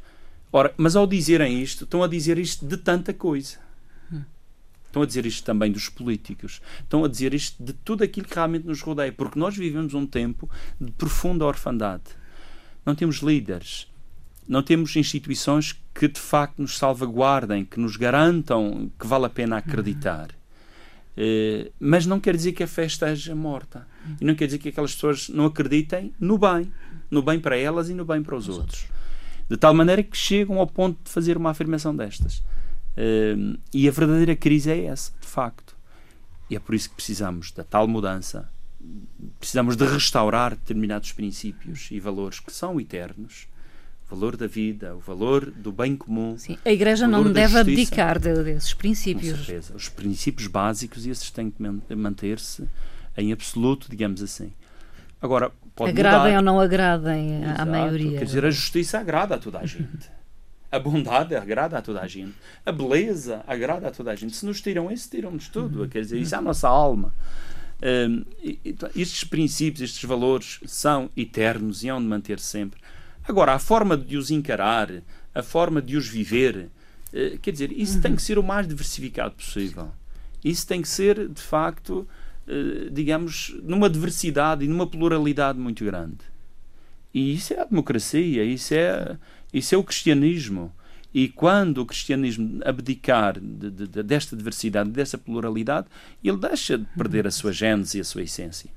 [0.50, 3.58] Ora, mas ao dizerem isto, estão a dizer isto de tanta coisa.
[4.98, 6.60] Estão a dizer isto também dos políticos.
[6.80, 9.12] Estão a dizer isto de tudo aquilo que realmente nos rodeia.
[9.12, 12.02] Porque nós vivemos um tempo de profunda orfandade.
[12.84, 13.86] Não temos líderes.
[14.48, 19.58] Não temos instituições que de facto nos salvaguardem, que nos garantam que vale a pena
[19.58, 20.30] acreditar.
[21.16, 23.86] Uh, mas não quer dizer que a fé esteja morta.
[24.20, 26.72] E não quer dizer que aquelas pessoas não acreditem no bem.
[27.08, 28.82] No bem para elas e no bem para os, os outros.
[28.82, 28.98] outros.
[29.48, 32.42] De tal maneira que chegam ao ponto de fazer uma afirmação destas.
[32.98, 35.76] Uh, e a verdadeira crise é essa, de facto.
[36.50, 38.48] E é por isso que precisamos da tal mudança,
[39.38, 43.46] precisamos de restaurar determinados princípios e valores que são eternos.
[44.10, 46.36] O valor da vida, o valor do bem comum.
[46.38, 47.60] Sim, a Igreja não deve justiça.
[47.60, 49.38] abdicar desses princípios.
[49.38, 49.76] Com certeza.
[49.76, 51.62] Os princípios básicos, esses têm que
[51.94, 52.66] manter-se
[53.18, 54.50] em absoluto, digamos assim.
[55.20, 56.36] Agora, pode Agradem mudar.
[56.38, 57.60] ou não agradem Exato.
[57.60, 58.18] à maioria.
[58.18, 60.10] Quer dizer, a justiça agrada a toda a gente.
[60.70, 62.34] A bondade agrada a toda a gente.
[62.64, 64.36] A beleza agrada a toda a gente.
[64.36, 65.82] Se nos tiram isso, tiram-nos tudo.
[65.82, 65.88] Uhum.
[65.88, 67.14] Quer dizer, isso é a nossa alma.
[67.82, 68.24] Um,
[68.94, 72.80] estes princípios, estes valores são eternos e hão de manter-se sempre.
[73.26, 74.90] Agora, a forma de os encarar,
[75.34, 76.68] a forma de os viver,
[77.12, 78.02] uh, quer dizer, isso uhum.
[78.02, 79.90] tem que ser o mais diversificado possível.
[80.44, 82.06] Isso tem que ser, de facto,
[82.46, 86.18] uh, digamos, numa diversidade e numa pluralidade muito grande.
[87.14, 89.16] E isso é a democracia, isso é
[89.52, 90.72] isso é o cristianismo.
[91.12, 95.86] E quando o cristianismo abdicar de, de, desta diversidade, dessa pluralidade,
[96.22, 98.70] ele deixa de perder a sua gênese e a sua essência.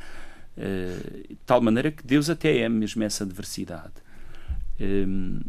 [0.58, 3.94] Uh, de tal maneira que Deus até é mesmo essa diversidade.
[4.80, 5.40] Um,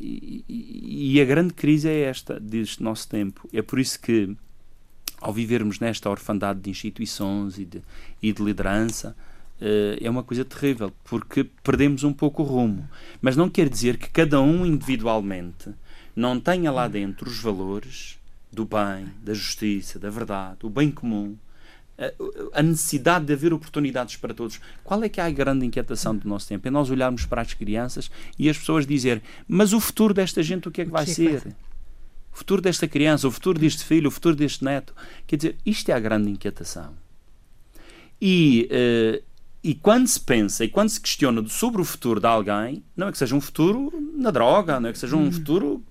[0.00, 3.46] e, e, a grande crise é esta, deste nosso tempo.
[3.52, 4.34] É por isso que,
[5.20, 7.82] ao vivermos nesta orfandade de instituições e de,
[8.22, 9.14] e de liderança,
[10.00, 12.88] é uma coisa terrível, porque perdemos um pouco o rumo.
[13.20, 15.70] Mas não quer dizer que cada um individualmente
[16.16, 18.18] não tenha lá dentro os valores
[18.52, 21.36] do bem, da justiça, da verdade, o bem comum,
[22.54, 24.58] a necessidade de haver oportunidades para todos.
[24.82, 26.66] Qual é que é a grande inquietação do nosso tempo?
[26.66, 30.66] É nós olharmos para as crianças e as pessoas dizerem: Mas o futuro desta gente,
[30.66, 31.42] o que é que vai que ser?
[31.46, 31.70] É
[32.32, 34.94] o futuro desta criança, o futuro deste filho, o futuro deste neto.
[35.26, 36.94] Quer dizer, isto é a grande inquietação.
[38.20, 39.22] E uh,
[39.62, 43.12] e quando se pensa e quando se questiona sobre o futuro de alguém, não é
[43.12, 45.32] que seja um futuro na droga, não é que seja um hum.
[45.32, 45.84] futuro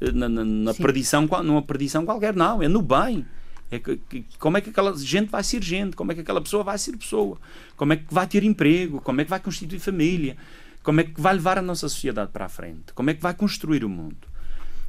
[0.00, 3.24] eh, na, na, na perdição, numa perdição qualquer, não, é no bem.
[3.70, 6.40] É que, que, como é que aquela gente vai ser gente, como é que aquela
[6.40, 7.38] pessoa vai ser pessoa,
[7.76, 10.36] como é que vai ter emprego, como é que vai constituir família,
[10.82, 13.34] como é que vai levar a nossa sociedade para a frente, como é que vai
[13.34, 14.28] construir o mundo.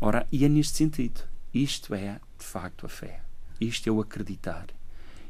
[0.01, 1.21] Ora, e é neste sentido.
[1.53, 3.21] Isto é, de facto, a fé.
[3.61, 4.65] Isto é o acreditar.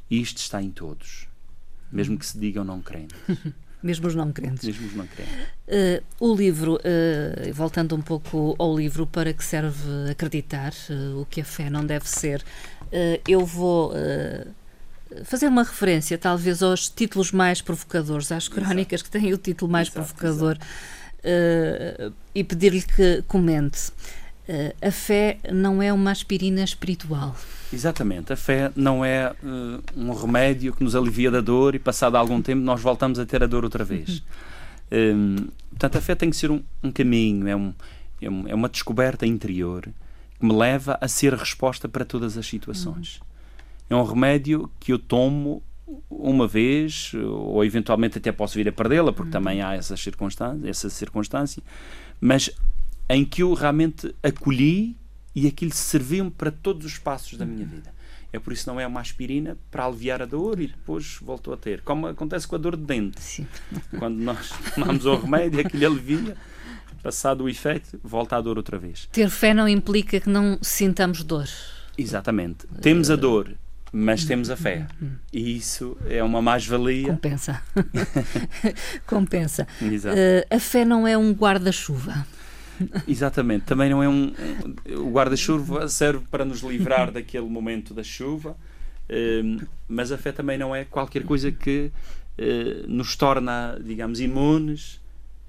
[0.10, 1.28] Isto está em todos
[1.94, 3.18] mesmo que se digam não crentes.
[3.84, 4.66] mesmo os não crentes.
[4.66, 5.34] Mesmo os não crentes.
[5.68, 11.26] Uh, o livro, uh, voltando um pouco ao livro, para que serve acreditar uh, o
[11.26, 12.44] que a fé não deve ser,
[13.28, 13.92] eu vou
[15.24, 19.12] fazer uma referência, talvez, aos títulos mais provocadores, às crónicas exato.
[19.12, 20.60] que têm o título mais exato, provocador,
[21.24, 22.16] exato.
[22.36, 23.92] e pedir-lhe que comente.
[24.82, 27.36] A fé não é uma aspirina espiritual.
[27.74, 28.32] Exatamente.
[28.32, 32.42] A fé não é uh, um remédio que nos alivia da dor e, passado algum
[32.42, 34.22] tempo, nós voltamos a ter a dor outra vez.
[34.92, 37.74] Um, portanto, a fé tem que ser um, um caminho, é, um,
[38.22, 39.90] é, um, é, uma descoberta interior
[40.40, 43.20] que me leva a ser a resposta para todas as situações.
[43.90, 45.64] É um remédio que eu tomo
[46.10, 50.90] uma vez, ou eventualmente até posso vir a perdê-la, porque também há essa circunstância, essa
[50.90, 51.62] circunstância,
[52.22, 52.50] mas
[53.10, 54.96] em que eu realmente acolhi
[55.36, 57.94] e aquilo serviu-me para todos os passos da minha vida.
[58.32, 61.54] É por isso que não é uma aspirina para aliviar a dor e depois voltou
[61.54, 61.82] a ter.
[61.82, 63.22] Como acontece com a dor de dente.
[63.22, 63.46] Sim.
[64.00, 66.36] Quando nós tomamos o remédio, aquilo alivia,
[67.04, 69.08] passado o efeito, volta a dor outra vez.
[69.12, 71.48] Ter fé não implica que não sintamos dor.
[71.96, 72.66] Exatamente.
[72.82, 73.54] Temos a dor,
[73.92, 74.88] mas temos a fé.
[75.32, 77.10] E isso é uma mais-valia.
[77.10, 77.62] Compensa.
[79.06, 79.68] Compensa.
[79.80, 80.18] Exato.
[80.18, 82.26] Uh, a fé não é um guarda-chuva.
[83.08, 84.34] Exatamente, também não é um.
[84.98, 88.56] O guarda-chuva serve para nos livrar daquele momento da chuva,
[89.10, 91.92] ehm, mas a fé também não é qualquer coisa que
[92.38, 95.00] eh, nos torna, digamos, imunes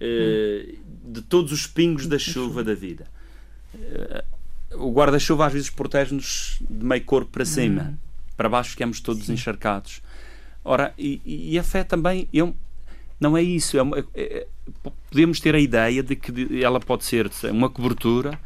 [0.00, 3.06] eh, de todos os pingos da chuva da vida.
[3.74, 4.24] Eh,
[4.74, 7.98] o guarda-chuva às vezes protege-nos de meio corpo para cima,
[8.36, 10.02] para baixo ficamos todos encharcados.
[10.64, 12.54] Ora, e, e a fé também, eu,
[13.24, 13.78] não é isso.
[13.78, 14.46] É uma, é, é
[15.10, 18.38] podemos ter a ideia de que ela pode ser uma cobertura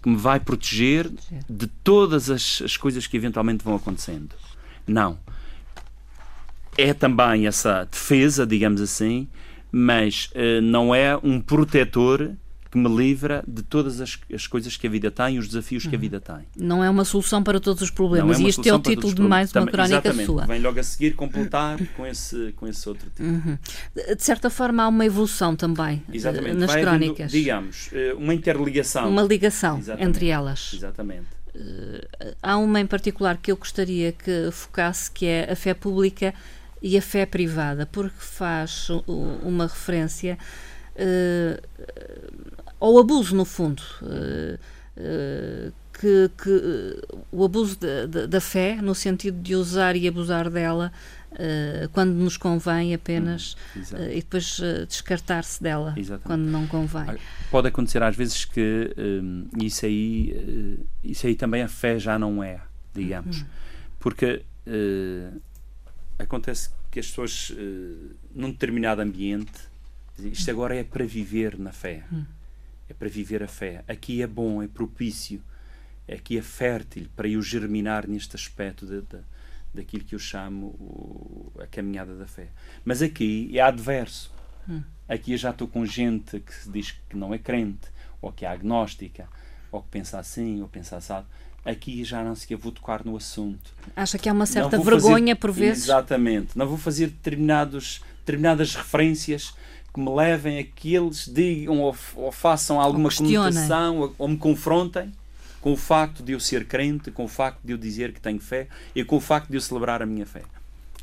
[0.00, 1.10] que me vai proteger
[1.48, 4.30] de todas as, as coisas que eventualmente vão acontecendo.
[4.86, 5.18] Não.
[6.78, 9.28] É também essa defesa, digamos assim,
[9.72, 12.30] mas uh, não é um protetor
[12.70, 15.88] que me livra de todas as, as coisas que a vida tem, os desafios que
[15.88, 16.00] a uhum.
[16.00, 16.46] vida tem.
[16.56, 18.38] Não é uma solução para todos os problemas.
[18.38, 20.26] É e este é o título de mais uma crónica Exatamente.
[20.26, 20.46] sua.
[20.46, 23.28] Vem logo a seguir completar com esse, com esse outro título.
[23.28, 23.58] Uhum.
[23.94, 26.56] De certa forma, há uma evolução também eh, Exatamente.
[26.56, 27.16] nas Vai crónicas.
[27.18, 29.10] Havendo, digamos, eh, uma interligação.
[29.10, 30.08] Uma ligação Exatamente.
[30.08, 30.72] entre elas.
[30.74, 31.40] Exatamente.
[31.54, 36.32] Uh, há uma em particular que eu gostaria que focasse, que é a fé pública
[36.80, 38.88] e a fé privada, porque faz
[39.42, 40.38] uma referência
[40.94, 41.60] uh,
[42.80, 43.82] ao abuso, no fundo.
[44.00, 44.58] Uh,
[44.96, 50.50] uh, que, que uh, o abuso de, da fé, no sentido de usar e abusar
[50.50, 50.90] dela
[51.92, 56.26] quando nos convém apenas uhum, e depois descartar-se dela Exatamente.
[56.26, 57.06] quando não convém.
[57.52, 62.42] Pode acontecer às vezes que um, isso, aí, isso aí também a fé já não
[62.42, 62.60] é,
[62.92, 63.42] digamos.
[63.42, 63.46] Uhum.
[64.00, 64.42] Porque
[66.18, 67.52] acontece que as pessoas,
[68.34, 69.52] num determinado ambiente,
[70.18, 72.02] isto agora é para viver na fé.
[72.10, 72.26] Uhum
[72.90, 73.84] é para viver a fé.
[73.86, 75.40] Aqui é bom, é propício,
[76.12, 79.18] aqui é fértil para eu germinar neste aspecto de, de,
[79.72, 82.48] daquilo que eu chamo o, a caminhada da fé.
[82.84, 84.32] Mas aqui é adverso.
[84.68, 84.82] Hum.
[85.08, 87.88] Aqui eu já estou com gente que diz que não é crente,
[88.20, 89.28] ou que é agnóstica,
[89.70, 91.26] ou que pensa assim, ou pensa assado.
[91.64, 93.72] Aqui já não sequer vou tocar no assunto.
[93.94, 95.84] Acha que há uma certa vergonha fazer, por vezes?
[95.84, 96.56] Exatamente.
[96.56, 99.54] Não vou fazer determinados, determinadas referências
[99.92, 104.28] que me levem a que eles digam ou, ou façam alguma ou conotação ou, ou,
[104.28, 105.12] me confrontem
[105.60, 108.40] com o facto de eu ser crente, com o facto de eu dizer que tenho
[108.40, 110.42] fé e com o facto de eu celebrar a minha fé.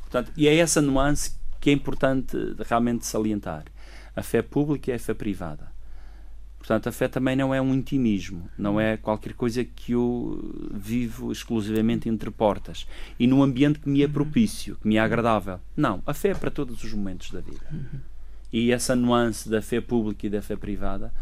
[0.02, 3.66] Portanto, e é essa nuance que é importante realmente salientar.
[4.16, 5.72] A fé pública e a fé privada.
[6.58, 11.32] Portanto, a fé também não é um intimismo, não é qualquer coisa que eu vivo
[11.32, 12.88] exclusivamente entre portas
[13.20, 15.60] e num ambiente que me é propício, que me é agradável.
[15.76, 17.66] Não, a fé é para todos os momentos da vida.
[18.52, 21.14] E essa nuance da fé pública e da fé privada,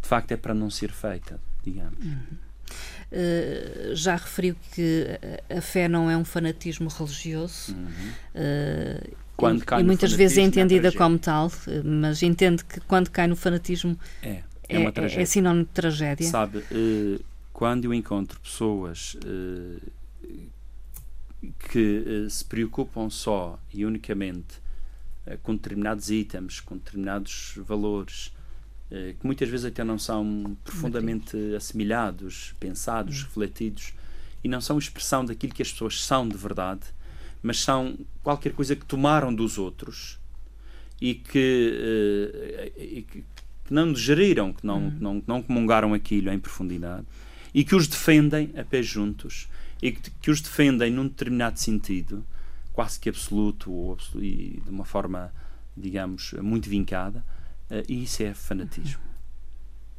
[0.00, 2.04] de facto, é para não ser feita, digamos.
[2.04, 2.44] Uhum.
[3.12, 5.06] Uh, já referiu que
[5.48, 7.72] a fé não é um fanatismo religioso.
[7.72, 8.10] Uhum.
[8.34, 11.50] Uh, quando e, e muitas vezes é, é entendida é como tal,
[11.84, 15.22] mas entende que quando cai no fanatismo é, é, é uma tragédia.
[15.22, 16.26] é sinónimo de tragédia.
[16.28, 19.16] Sabe, uh, quando eu encontro pessoas
[21.70, 24.63] que se preocupam só e unicamente
[25.42, 28.32] com determinados itens, com determinados valores,
[28.90, 33.24] eh, que muitas vezes até não são profundamente assimilados, pensados, hum.
[33.24, 33.94] refletidos,
[34.42, 36.82] e não são expressão daquilo que as pessoas são de verdade,
[37.42, 40.18] mas são qualquer coisa que tomaram dos outros
[41.00, 43.24] e que, eh, e que
[43.70, 44.96] não digeriram, que não, hum.
[45.00, 47.06] não, não comungaram aquilo em profundidade
[47.54, 49.48] e que os defendem a pé juntos
[49.80, 52.24] e que, que os defendem num determinado sentido
[52.74, 55.32] quase que absoluto ou e de uma forma,
[55.74, 57.24] digamos, muito vincada,
[57.70, 59.00] uh, e isso é fanatismo.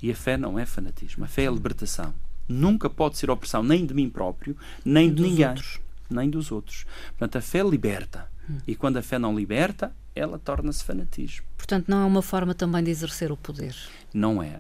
[0.02, 2.14] E a fé não é fanatismo, a fé é libertação.
[2.48, 5.80] Nunca pode ser opressão nem de mim próprio, nem de ninguém, outros.
[6.10, 6.86] nem dos outros.
[7.18, 8.30] Portanto, a fé liberta.
[8.48, 8.58] Hum.
[8.68, 11.46] E quando a fé não liberta, ela torna-se fanatismo.
[11.58, 13.76] Portanto, não é uma forma também de exercer o poder.
[14.14, 14.60] Não é.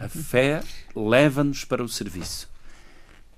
[0.00, 0.62] A fé
[0.96, 2.50] leva-nos para o serviço.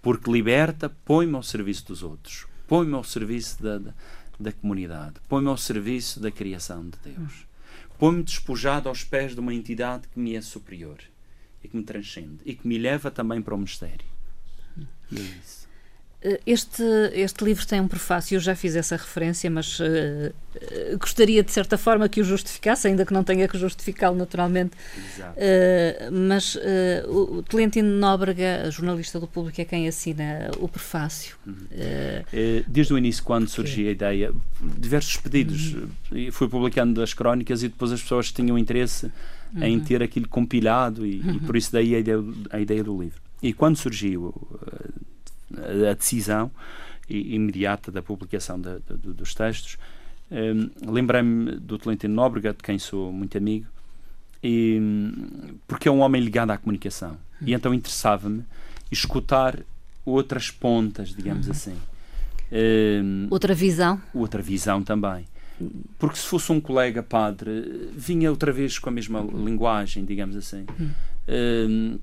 [0.01, 3.95] Porque liberta, põe-me ao serviço dos outros põe-me ao serviço da, da,
[4.39, 7.47] da comunidade, põe-me ao serviço da criação de Deus.
[7.99, 10.99] Põe-me despojado aos pés de uma entidade que me é superior
[11.65, 14.05] e que me transcende e que me leva também para o mistério.
[15.11, 15.66] E é isso.
[16.23, 20.99] Eh, este, este livro tem um prefácio, eu já fiz essa referência, mas uh, uh,
[20.99, 24.73] gostaria de certa forma que o justificasse, ainda que não tenha que justificá-lo naturalmente.
[25.19, 26.57] Uh, mas
[27.09, 31.37] o Tolentino Nóbrega, jornalista do Público, é quem assina o prefácio.
[31.47, 31.55] Uhum.
[32.67, 35.75] Desde o início, quando surgiu a ideia, diversos pedidos.
[35.75, 36.33] Uhum.
[36.33, 39.11] Fui publicando as crónicas e depois as pessoas tinham interesse
[39.55, 39.63] uhum.
[39.63, 42.19] em ter aquilo compilado e, e, por isso daí a ideia,
[42.51, 43.21] a ideia do livro.
[43.43, 44.35] E quando surgiu
[45.91, 46.51] a decisão
[47.09, 49.77] imediata da publicação de, de, dos textos.
[50.31, 53.67] Um, Lembrei-me do Tolentino Nóbrega, de quem sou muito amigo,
[54.43, 54.81] e,
[55.67, 57.17] porque é um homem ligado à comunicação.
[57.41, 58.45] E então interessava-me
[58.91, 59.59] escutar
[60.05, 61.53] outras pontas, digamos uhum.
[61.53, 61.77] assim.
[62.53, 64.01] Um, outra visão?
[64.15, 65.25] Outra visão também.
[65.99, 70.67] Porque se fosse um colega padre, vinha outra vez com a mesma linguagem, digamos assim.
[70.79, 70.91] Uhum.
[71.29, 71.99] Um, é,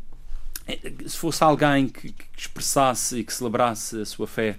[1.05, 4.57] se fosse alguém que, que, expressasse e que celebrasse a sua fé,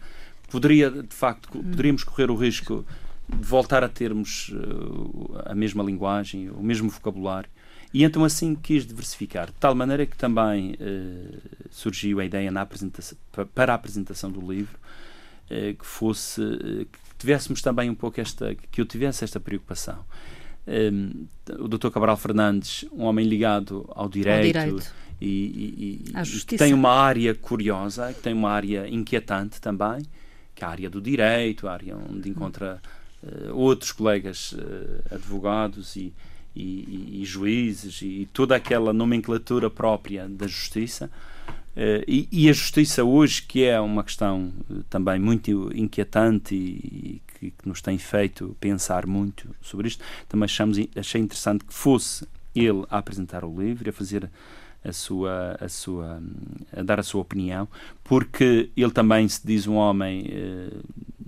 [0.51, 1.63] poderia, de facto, hum.
[1.63, 2.85] poderíamos correr o risco
[3.29, 7.49] de voltar a termos uh, a mesma linguagem, o mesmo vocabulário.
[7.93, 11.41] E então assim quis diversificar, de tal maneira que também uh,
[11.71, 13.17] surgiu a ideia na apresentação,
[13.55, 14.77] para a apresentação do livro
[15.51, 20.05] uh, que fosse que tivéssemos também um pouco esta que eu tivesse esta preocupação.
[20.67, 21.27] Um,
[21.59, 21.91] o Dr.
[21.91, 26.91] Cabral Fernandes, um homem ligado ao direito, ao direito e, e, e que tem uma
[26.91, 30.03] área curiosa, que tem uma área inquietante também,
[30.55, 32.81] que é a área do direito, a área onde encontra
[33.23, 36.13] uh, outros colegas uh, advogados e,
[36.55, 41.11] e, juízes e toda aquela nomenclatura própria da justiça.
[41.77, 44.53] Uh, e, e, a justiça hoje, que é uma questão
[44.89, 50.79] também muito inquietante e, que, que, nos tem feito pensar muito sobre isto, também achamos,
[50.95, 54.31] achei interessante que fosse ele a apresentar o livro, a fazer
[54.85, 56.23] a sua, a sua,
[56.77, 57.67] a dar a sua opinião,
[58.05, 60.77] porque ele também se diz um homem, eh,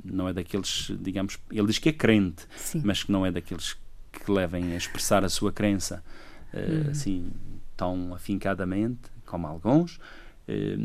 [0.04, 2.82] não é daqueles, digamos, ele diz que é crente, Sim.
[2.84, 3.74] mas que não é daqueles
[4.12, 6.04] que levem a expressar a sua crença
[6.52, 6.90] eh, uhum.
[6.90, 7.30] assim
[7.76, 9.98] tão afincadamente como alguns.
[10.46, 10.76] Eh,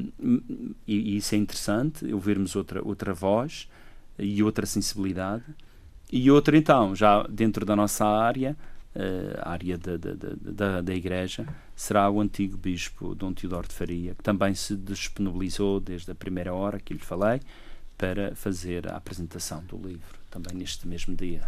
[0.88, 3.68] e, isso é interessante, ouvirmos outra, outra voz
[4.18, 5.44] e outra sensibilidade.
[6.10, 8.58] E outra, então, já dentro da nossa área,
[9.42, 11.48] a área da, da, da, da Igreja,
[11.82, 16.54] será o antigo Bispo Dom Teodoro de Faria, que também se disponibilizou desde a primeira
[16.54, 17.42] hora que lhe falei
[17.98, 21.42] para fazer a apresentação do livro, também neste mesmo dia.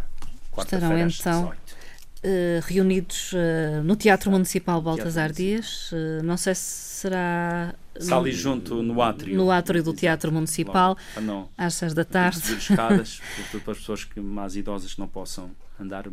[0.58, 5.92] Estarão então uh, reunidos uh, no Teatro Municipal Baltasar Dias.
[5.92, 7.72] Uh, não sei se será.
[7.94, 9.36] Está ali junto no átrio.
[9.36, 11.48] No átrio do Teatro Municipal, ah, não.
[11.56, 12.40] às seis da tarde.
[12.56, 13.20] escadas,
[13.64, 16.08] para as pessoas que, mais idosas que não possam andar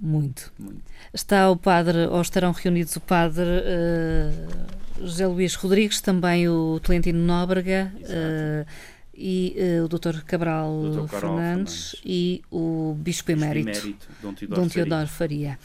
[0.00, 0.52] muito.
[0.58, 0.82] Muito.
[1.12, 7.18] Está o padre, ou estarão reunidos o padre uh, José Luís Rodrigues, também o Tolentino
[7.18, 8.66] Nóbrega uh,
[9.14, 10.22] e uh, o Dr.
[10.24, 11.08] Cabral Dr.
[11.08, 15.58] Fernandes, Fernandes, e o Bispo Emérito, Emérito Dom Teodoro, Dom Teodoro Faria.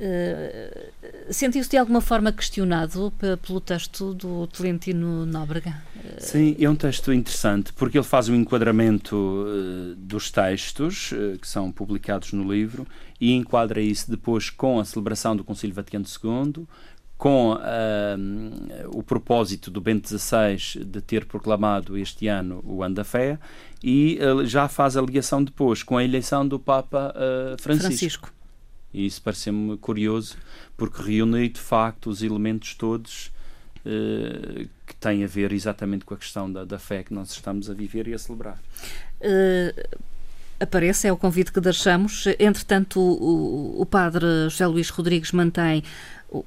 [0.00, 3.12] Uh, Sentiu-se de alguma forma questionado
[3.46, 5.82] pelo texto do Tolentino Nóbrega?
[6.18, 11.46] Sim, é um texto interessante porque ele faz um enquadramento uh, dos textos uh, que
[11.46, 12.86] são publicados no livro
[13.20, 16.66] e enquadra isso depois com a celebração do Concílio Vaticano II,
[17.18, 17.54] com
[18.94, 23.38] o propósito do Bento XVI de ter proclamado este ano o ano da fé
[23.84, 27.12] e já faz a ligação depois com a eleição do Papa
[27.58, 27.88] Francisco.
[27.88, 28.39] Francisco
[28.92, 30.36] e isso parece-me curioso,
[30.76, 33.30] porque reúne de facto os elementos todos
[33.84, 37.70] uh, que têm a ver exatamente com a questão da, da fé que nós estamos
[37.70, 38.58] a viver e a celebrar.
[39.20, 39.98] Uh,
[40.58, 42.24] aparece, é o convite que deixamos.
[42.38, 45.82] Entretanto, o, o, o padre José Luís Rodrigues mantém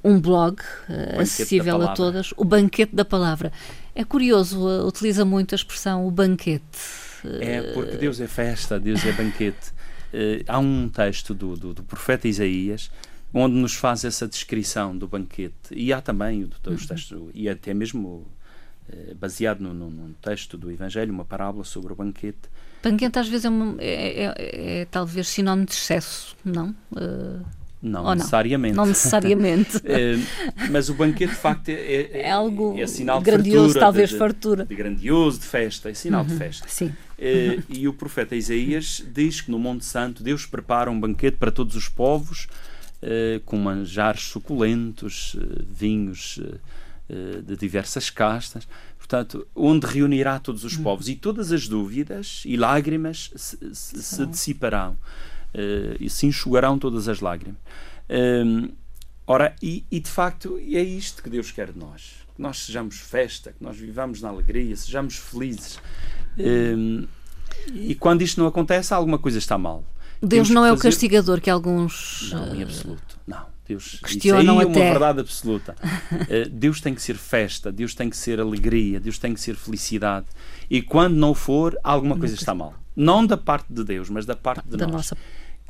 [0.02, 3.52] um blog uh, acessível a todas, o Banquete da Palavra.
[3.94, 6.64] É curioso, uh, utiliza muito a expressão o banquete.
[7.40, 9.72] É, porque Deus é festa, Deus é banquete.
[10.14, 12.88] Uh, há um texto do, do, do, profeta Isaías
[13.32, 15.72] onde nos faz essa descrição do banquete.
[15.72, 16.86] E há também os uhum.
[16.86, 18.24] textos, e até mesmo
[18.88, 22.48] uh, baseado no, no, num texto do Evangelho, uma parábola sobre o banquete.
[22.80, 26.74] Banquete às vezes é, uma, é, é, é talvez sinónimo de excesso, não?
[26.92, 27.63] Uh...
[27.84, 28.74] Não Ou necessariamente.
[28.74, 29.76] Não, não necessariamente.
[29.84, 30.16] é,
[30.72, 34.16] mas o banquete, de facto, é, é, é algo é sinal grandioso, fartura, talvez de,
[34.16, 34.64] fartura.
[34.64, 36.66] De grandioso, de festa, é sinal uhum, de festa.
[36.66, 36.94] Sim.
[37.18, 41.50] É, e o profeta Isaías diz que no Monte Santo Deus prepara um banquete para
[41.50, 42.48] todos os povos,
[43.02, 45.36] é, com manjares suculentos,
[45.70, 46.40] vinhos
[47.46, 48.66] de diversas castas,
[48.96, 50.82] portanto, onde reunirá todos os uhum.
[50.82, 54.96] povos e todas as dúvidas e lágrimas se, se, se dissiparão
[56.00, 57.58] e se enxugarão todas as lágrimas.
[58.08, 58.70] Um,
[59.26, 62.24] ora, e, e, de facto é isto que Deus quer de nós.
[62.34, 65.78] Que nós sejamos festa, que nós vivamos na alegria, sejamos felizes.
[66.38, 67.06] Um,
[67.72, 69.84] e quando isto não acontece, alguma coisa está mal.
[70.20, 70.80] Deus não é fazer...
[70.80, 72.30] o castigador que alguns.
[72.32, 73.18] Não, em absoluto.
[73.26, 73.54] Não.
[73.66, 75.74] Deus, questionam isso aí é uma verdade absoluta.
[76.12, 79.56] Uh, Deus tem que ser festa, Deus tem que ser alegria, Deus tem que ser
[79.56, 80.26] felicidade.
[80.68, 82.74] E quando não for, alguma coisa está mal.
[82.94, 84.96] Não da parte de Deus, mas da parte de da nós.
[84.96, 85.16] Nossa...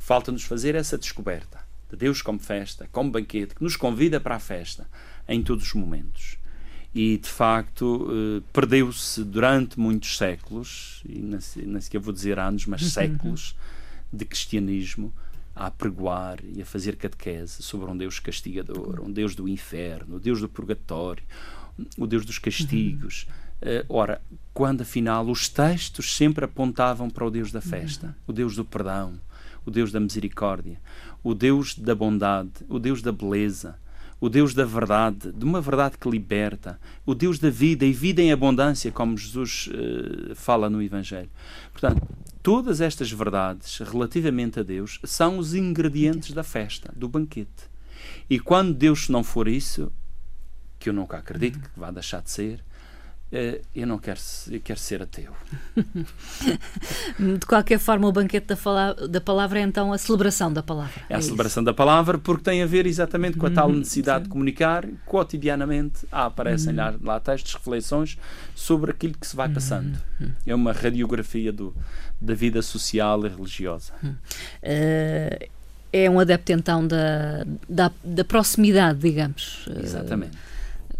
[0.04, 4.38] Falta-nos fazer essa descoberta de Deus como festa, como banquete, que nos convida para a
[4.38, 4.86] festa
[5.26, 6.36] em todos os momentos.
[6.94, 12.82] E de facto uh, perdeu-se durante muitos séculos, e não sequer vou dizer anos, mas
[12.92, 13.56] séculos
[14.12, 15.10] de cristianismo
[15.56, 20.20] a pregoar e a fazer catequese sobre um Deus castigador, um Deus do inferno, o
[20.20, 21.24] Deus do purgatório,
[21.96, 23.26] o Deus dos castigos.
[23.62, 24.20] Uh, ora,
[24.52, 29.18] quando afinal os textos sempre apontavam para o Deus da festa, o Deus do perdão,
[29.64, 30.80] o Deus da misericórdia,
[31.22, 33.76] o Deus da bondade, o Deus da beleza,
[34.20, 38.22] o Deus da verdade, de uma verdade que liberta, o Deus da vida e vida
[38.22, 41.28] em abundância, como Jesus uh, fala no Evangelho.
[41.72, 42.02] Portanto,
[42.42, 47.68] todas estas verdades relativamente a Deus são os ingredientes da festa, do banquete.
[48.28, 49.92] E quando Deus não for isso,
[50.78, 52.64] que eu nunca acredito que vá deixar de ser,
[53.74, 55.32] eu não quero, eu quero ser ateu.
[57.18, 61.02] de qualquer forma, o banquete da, fala, da palavra é então a celebração da palavra.
[61.08, 61.66] É, é a celebração isso.
[61.66, 64.86] da palavra porque tem a ver exatamente com a tal uhum, necessidade de comunicar.
[65.04, 68.16] Cotidianamente ah, aparecem lá, lá textos, reflexões
[68.54, 69.98] sobre aquilo que se vai passando.
[70.20, 70.30] Uhum.
[70.46, 71.74] É uma radiografia do,
[72.20, 73.92] da vida social e religiosa.
[74.02, 75.48] Uh,
[75.92, 79.66] é um adepto então da, da, da proximidade, digamos.
[79.82, 80.53] Exatamente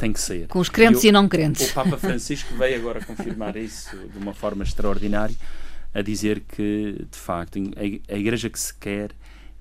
[0.05, 0.47] tem que ser.
[0.49, 1.71] Com os crentes e, o, e não crentes.
[1.71, 5.35] O Papa Francisco veio agora confirmar isso de uma forma extraordinária,
[5.95, 9.13] a dizer que, de facto, a, igreja que se quer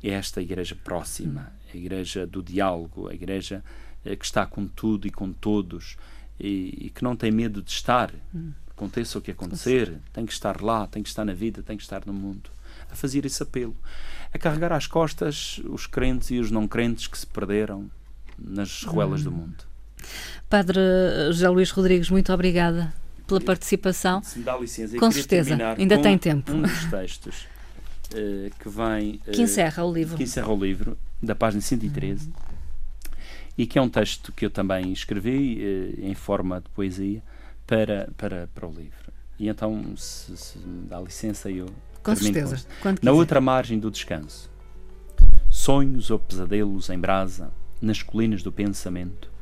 [0.03, 3.63] é esta igreja próxima, a igreja do diálogo, a igreja
[4.03, 5.95] eh, que está com tudo e com todos
[6.37, 8.11] e, e que não tem medo de estar.
[8.69, 11.83] Aconteça o que acontecer, tem que estar lá, tem que estar na vida, tem que
[11.83, 12.49] estar no mundo.
[12.91, 13.77] A fazer esse apelo.
[14.33, 17.89] A carregar às costas os crentes e os não crentes que se perderam
[18.37, 19.25] nas ruelas hum.
[19.25, 19.72] do mundo.
[20.49, 20.79] Padre
[21.27, 22.93] José Luís Rodrigues, muito obrigada
[23.27, 24.21] pela participação.
[24.23, 26.51] Se me dá licença, com certeza, ainda tem tempo.
[26.51, 27.47] Um dos textos
[28.13, 29.21] uh, que vem.
[29.27, 30.17] Uh, que encerra o livro.
[30.17, 32.33] Que encerra o livro, da página 113, uhum.
[33.57, 35.59] e que é um texto que eu também escrevi
[35.99, 37.23] uh, em forma de poesia
[37.65, 39.11] para, para, para o livro.
[39.39, 41.67] E então, se, se me dá licença, eu.
[42.03, 42.65] Com certeza.
[43.01, 44.51] Na outra margem do descanso,
[45.49, 47.49] sonhos ou pesadelos em brasa,
[47.81, 49.32] nas colinas do pensamento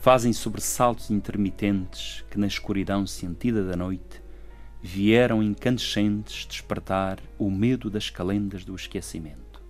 [0.00, 4.22] fazem sobressaltos intermitentes que, na escuridão sentida da noite,
[4.82, 9.62] vieram incandescentes despertar o medo das calendas do esquecimento.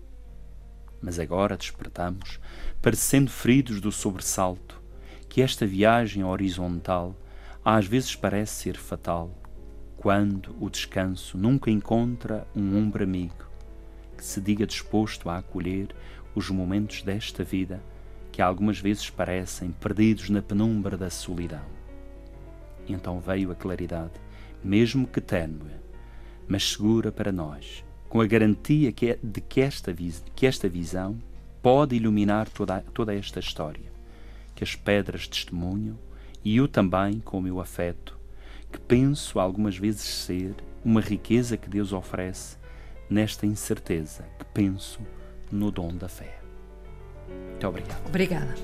[1.01, 2.41] Mas agora despertamos,
[2.83, 4.83] parecendo feridos do sobressalto,
[5.29, 7.17] que esta viagem horizontal
[7.65, 9.31] às vezes parece ser fatal,
[9.97, 13.47] quando o descanso nunca encontra um ombro amigo
[14.17, 15.89] que se diga disposto a acolher
[16.35, 17.83] os momentos desta vida
[18.37, 21.65] que algumas vezes parecem perdidos na penumbra da solidão.
[22.87, 24.13] Então veio a claridade,
[24.63, 25.71] mesmo que tênue,
[26.47, 29.91] mas segura para nós, com a garantia que é de que esta,
[30.35, 31.19] que esta visão
[31.63, 33.91] pode iluminar toda, toda esta história,
[34.55, 35.99] que as pedras testemunham
[36.45, 38.19] e eu também com o meu afeto,
[38.71, 42.59] que penso algumas vezes ser uma riqueza que Deus oferece
[43.09, 45.01] nesta incerteza que penso
[45.51, 46.36] no dom da fé.
[47.29, 48.07] Muito obrigado.
[48.07, 48.55] Obrigada.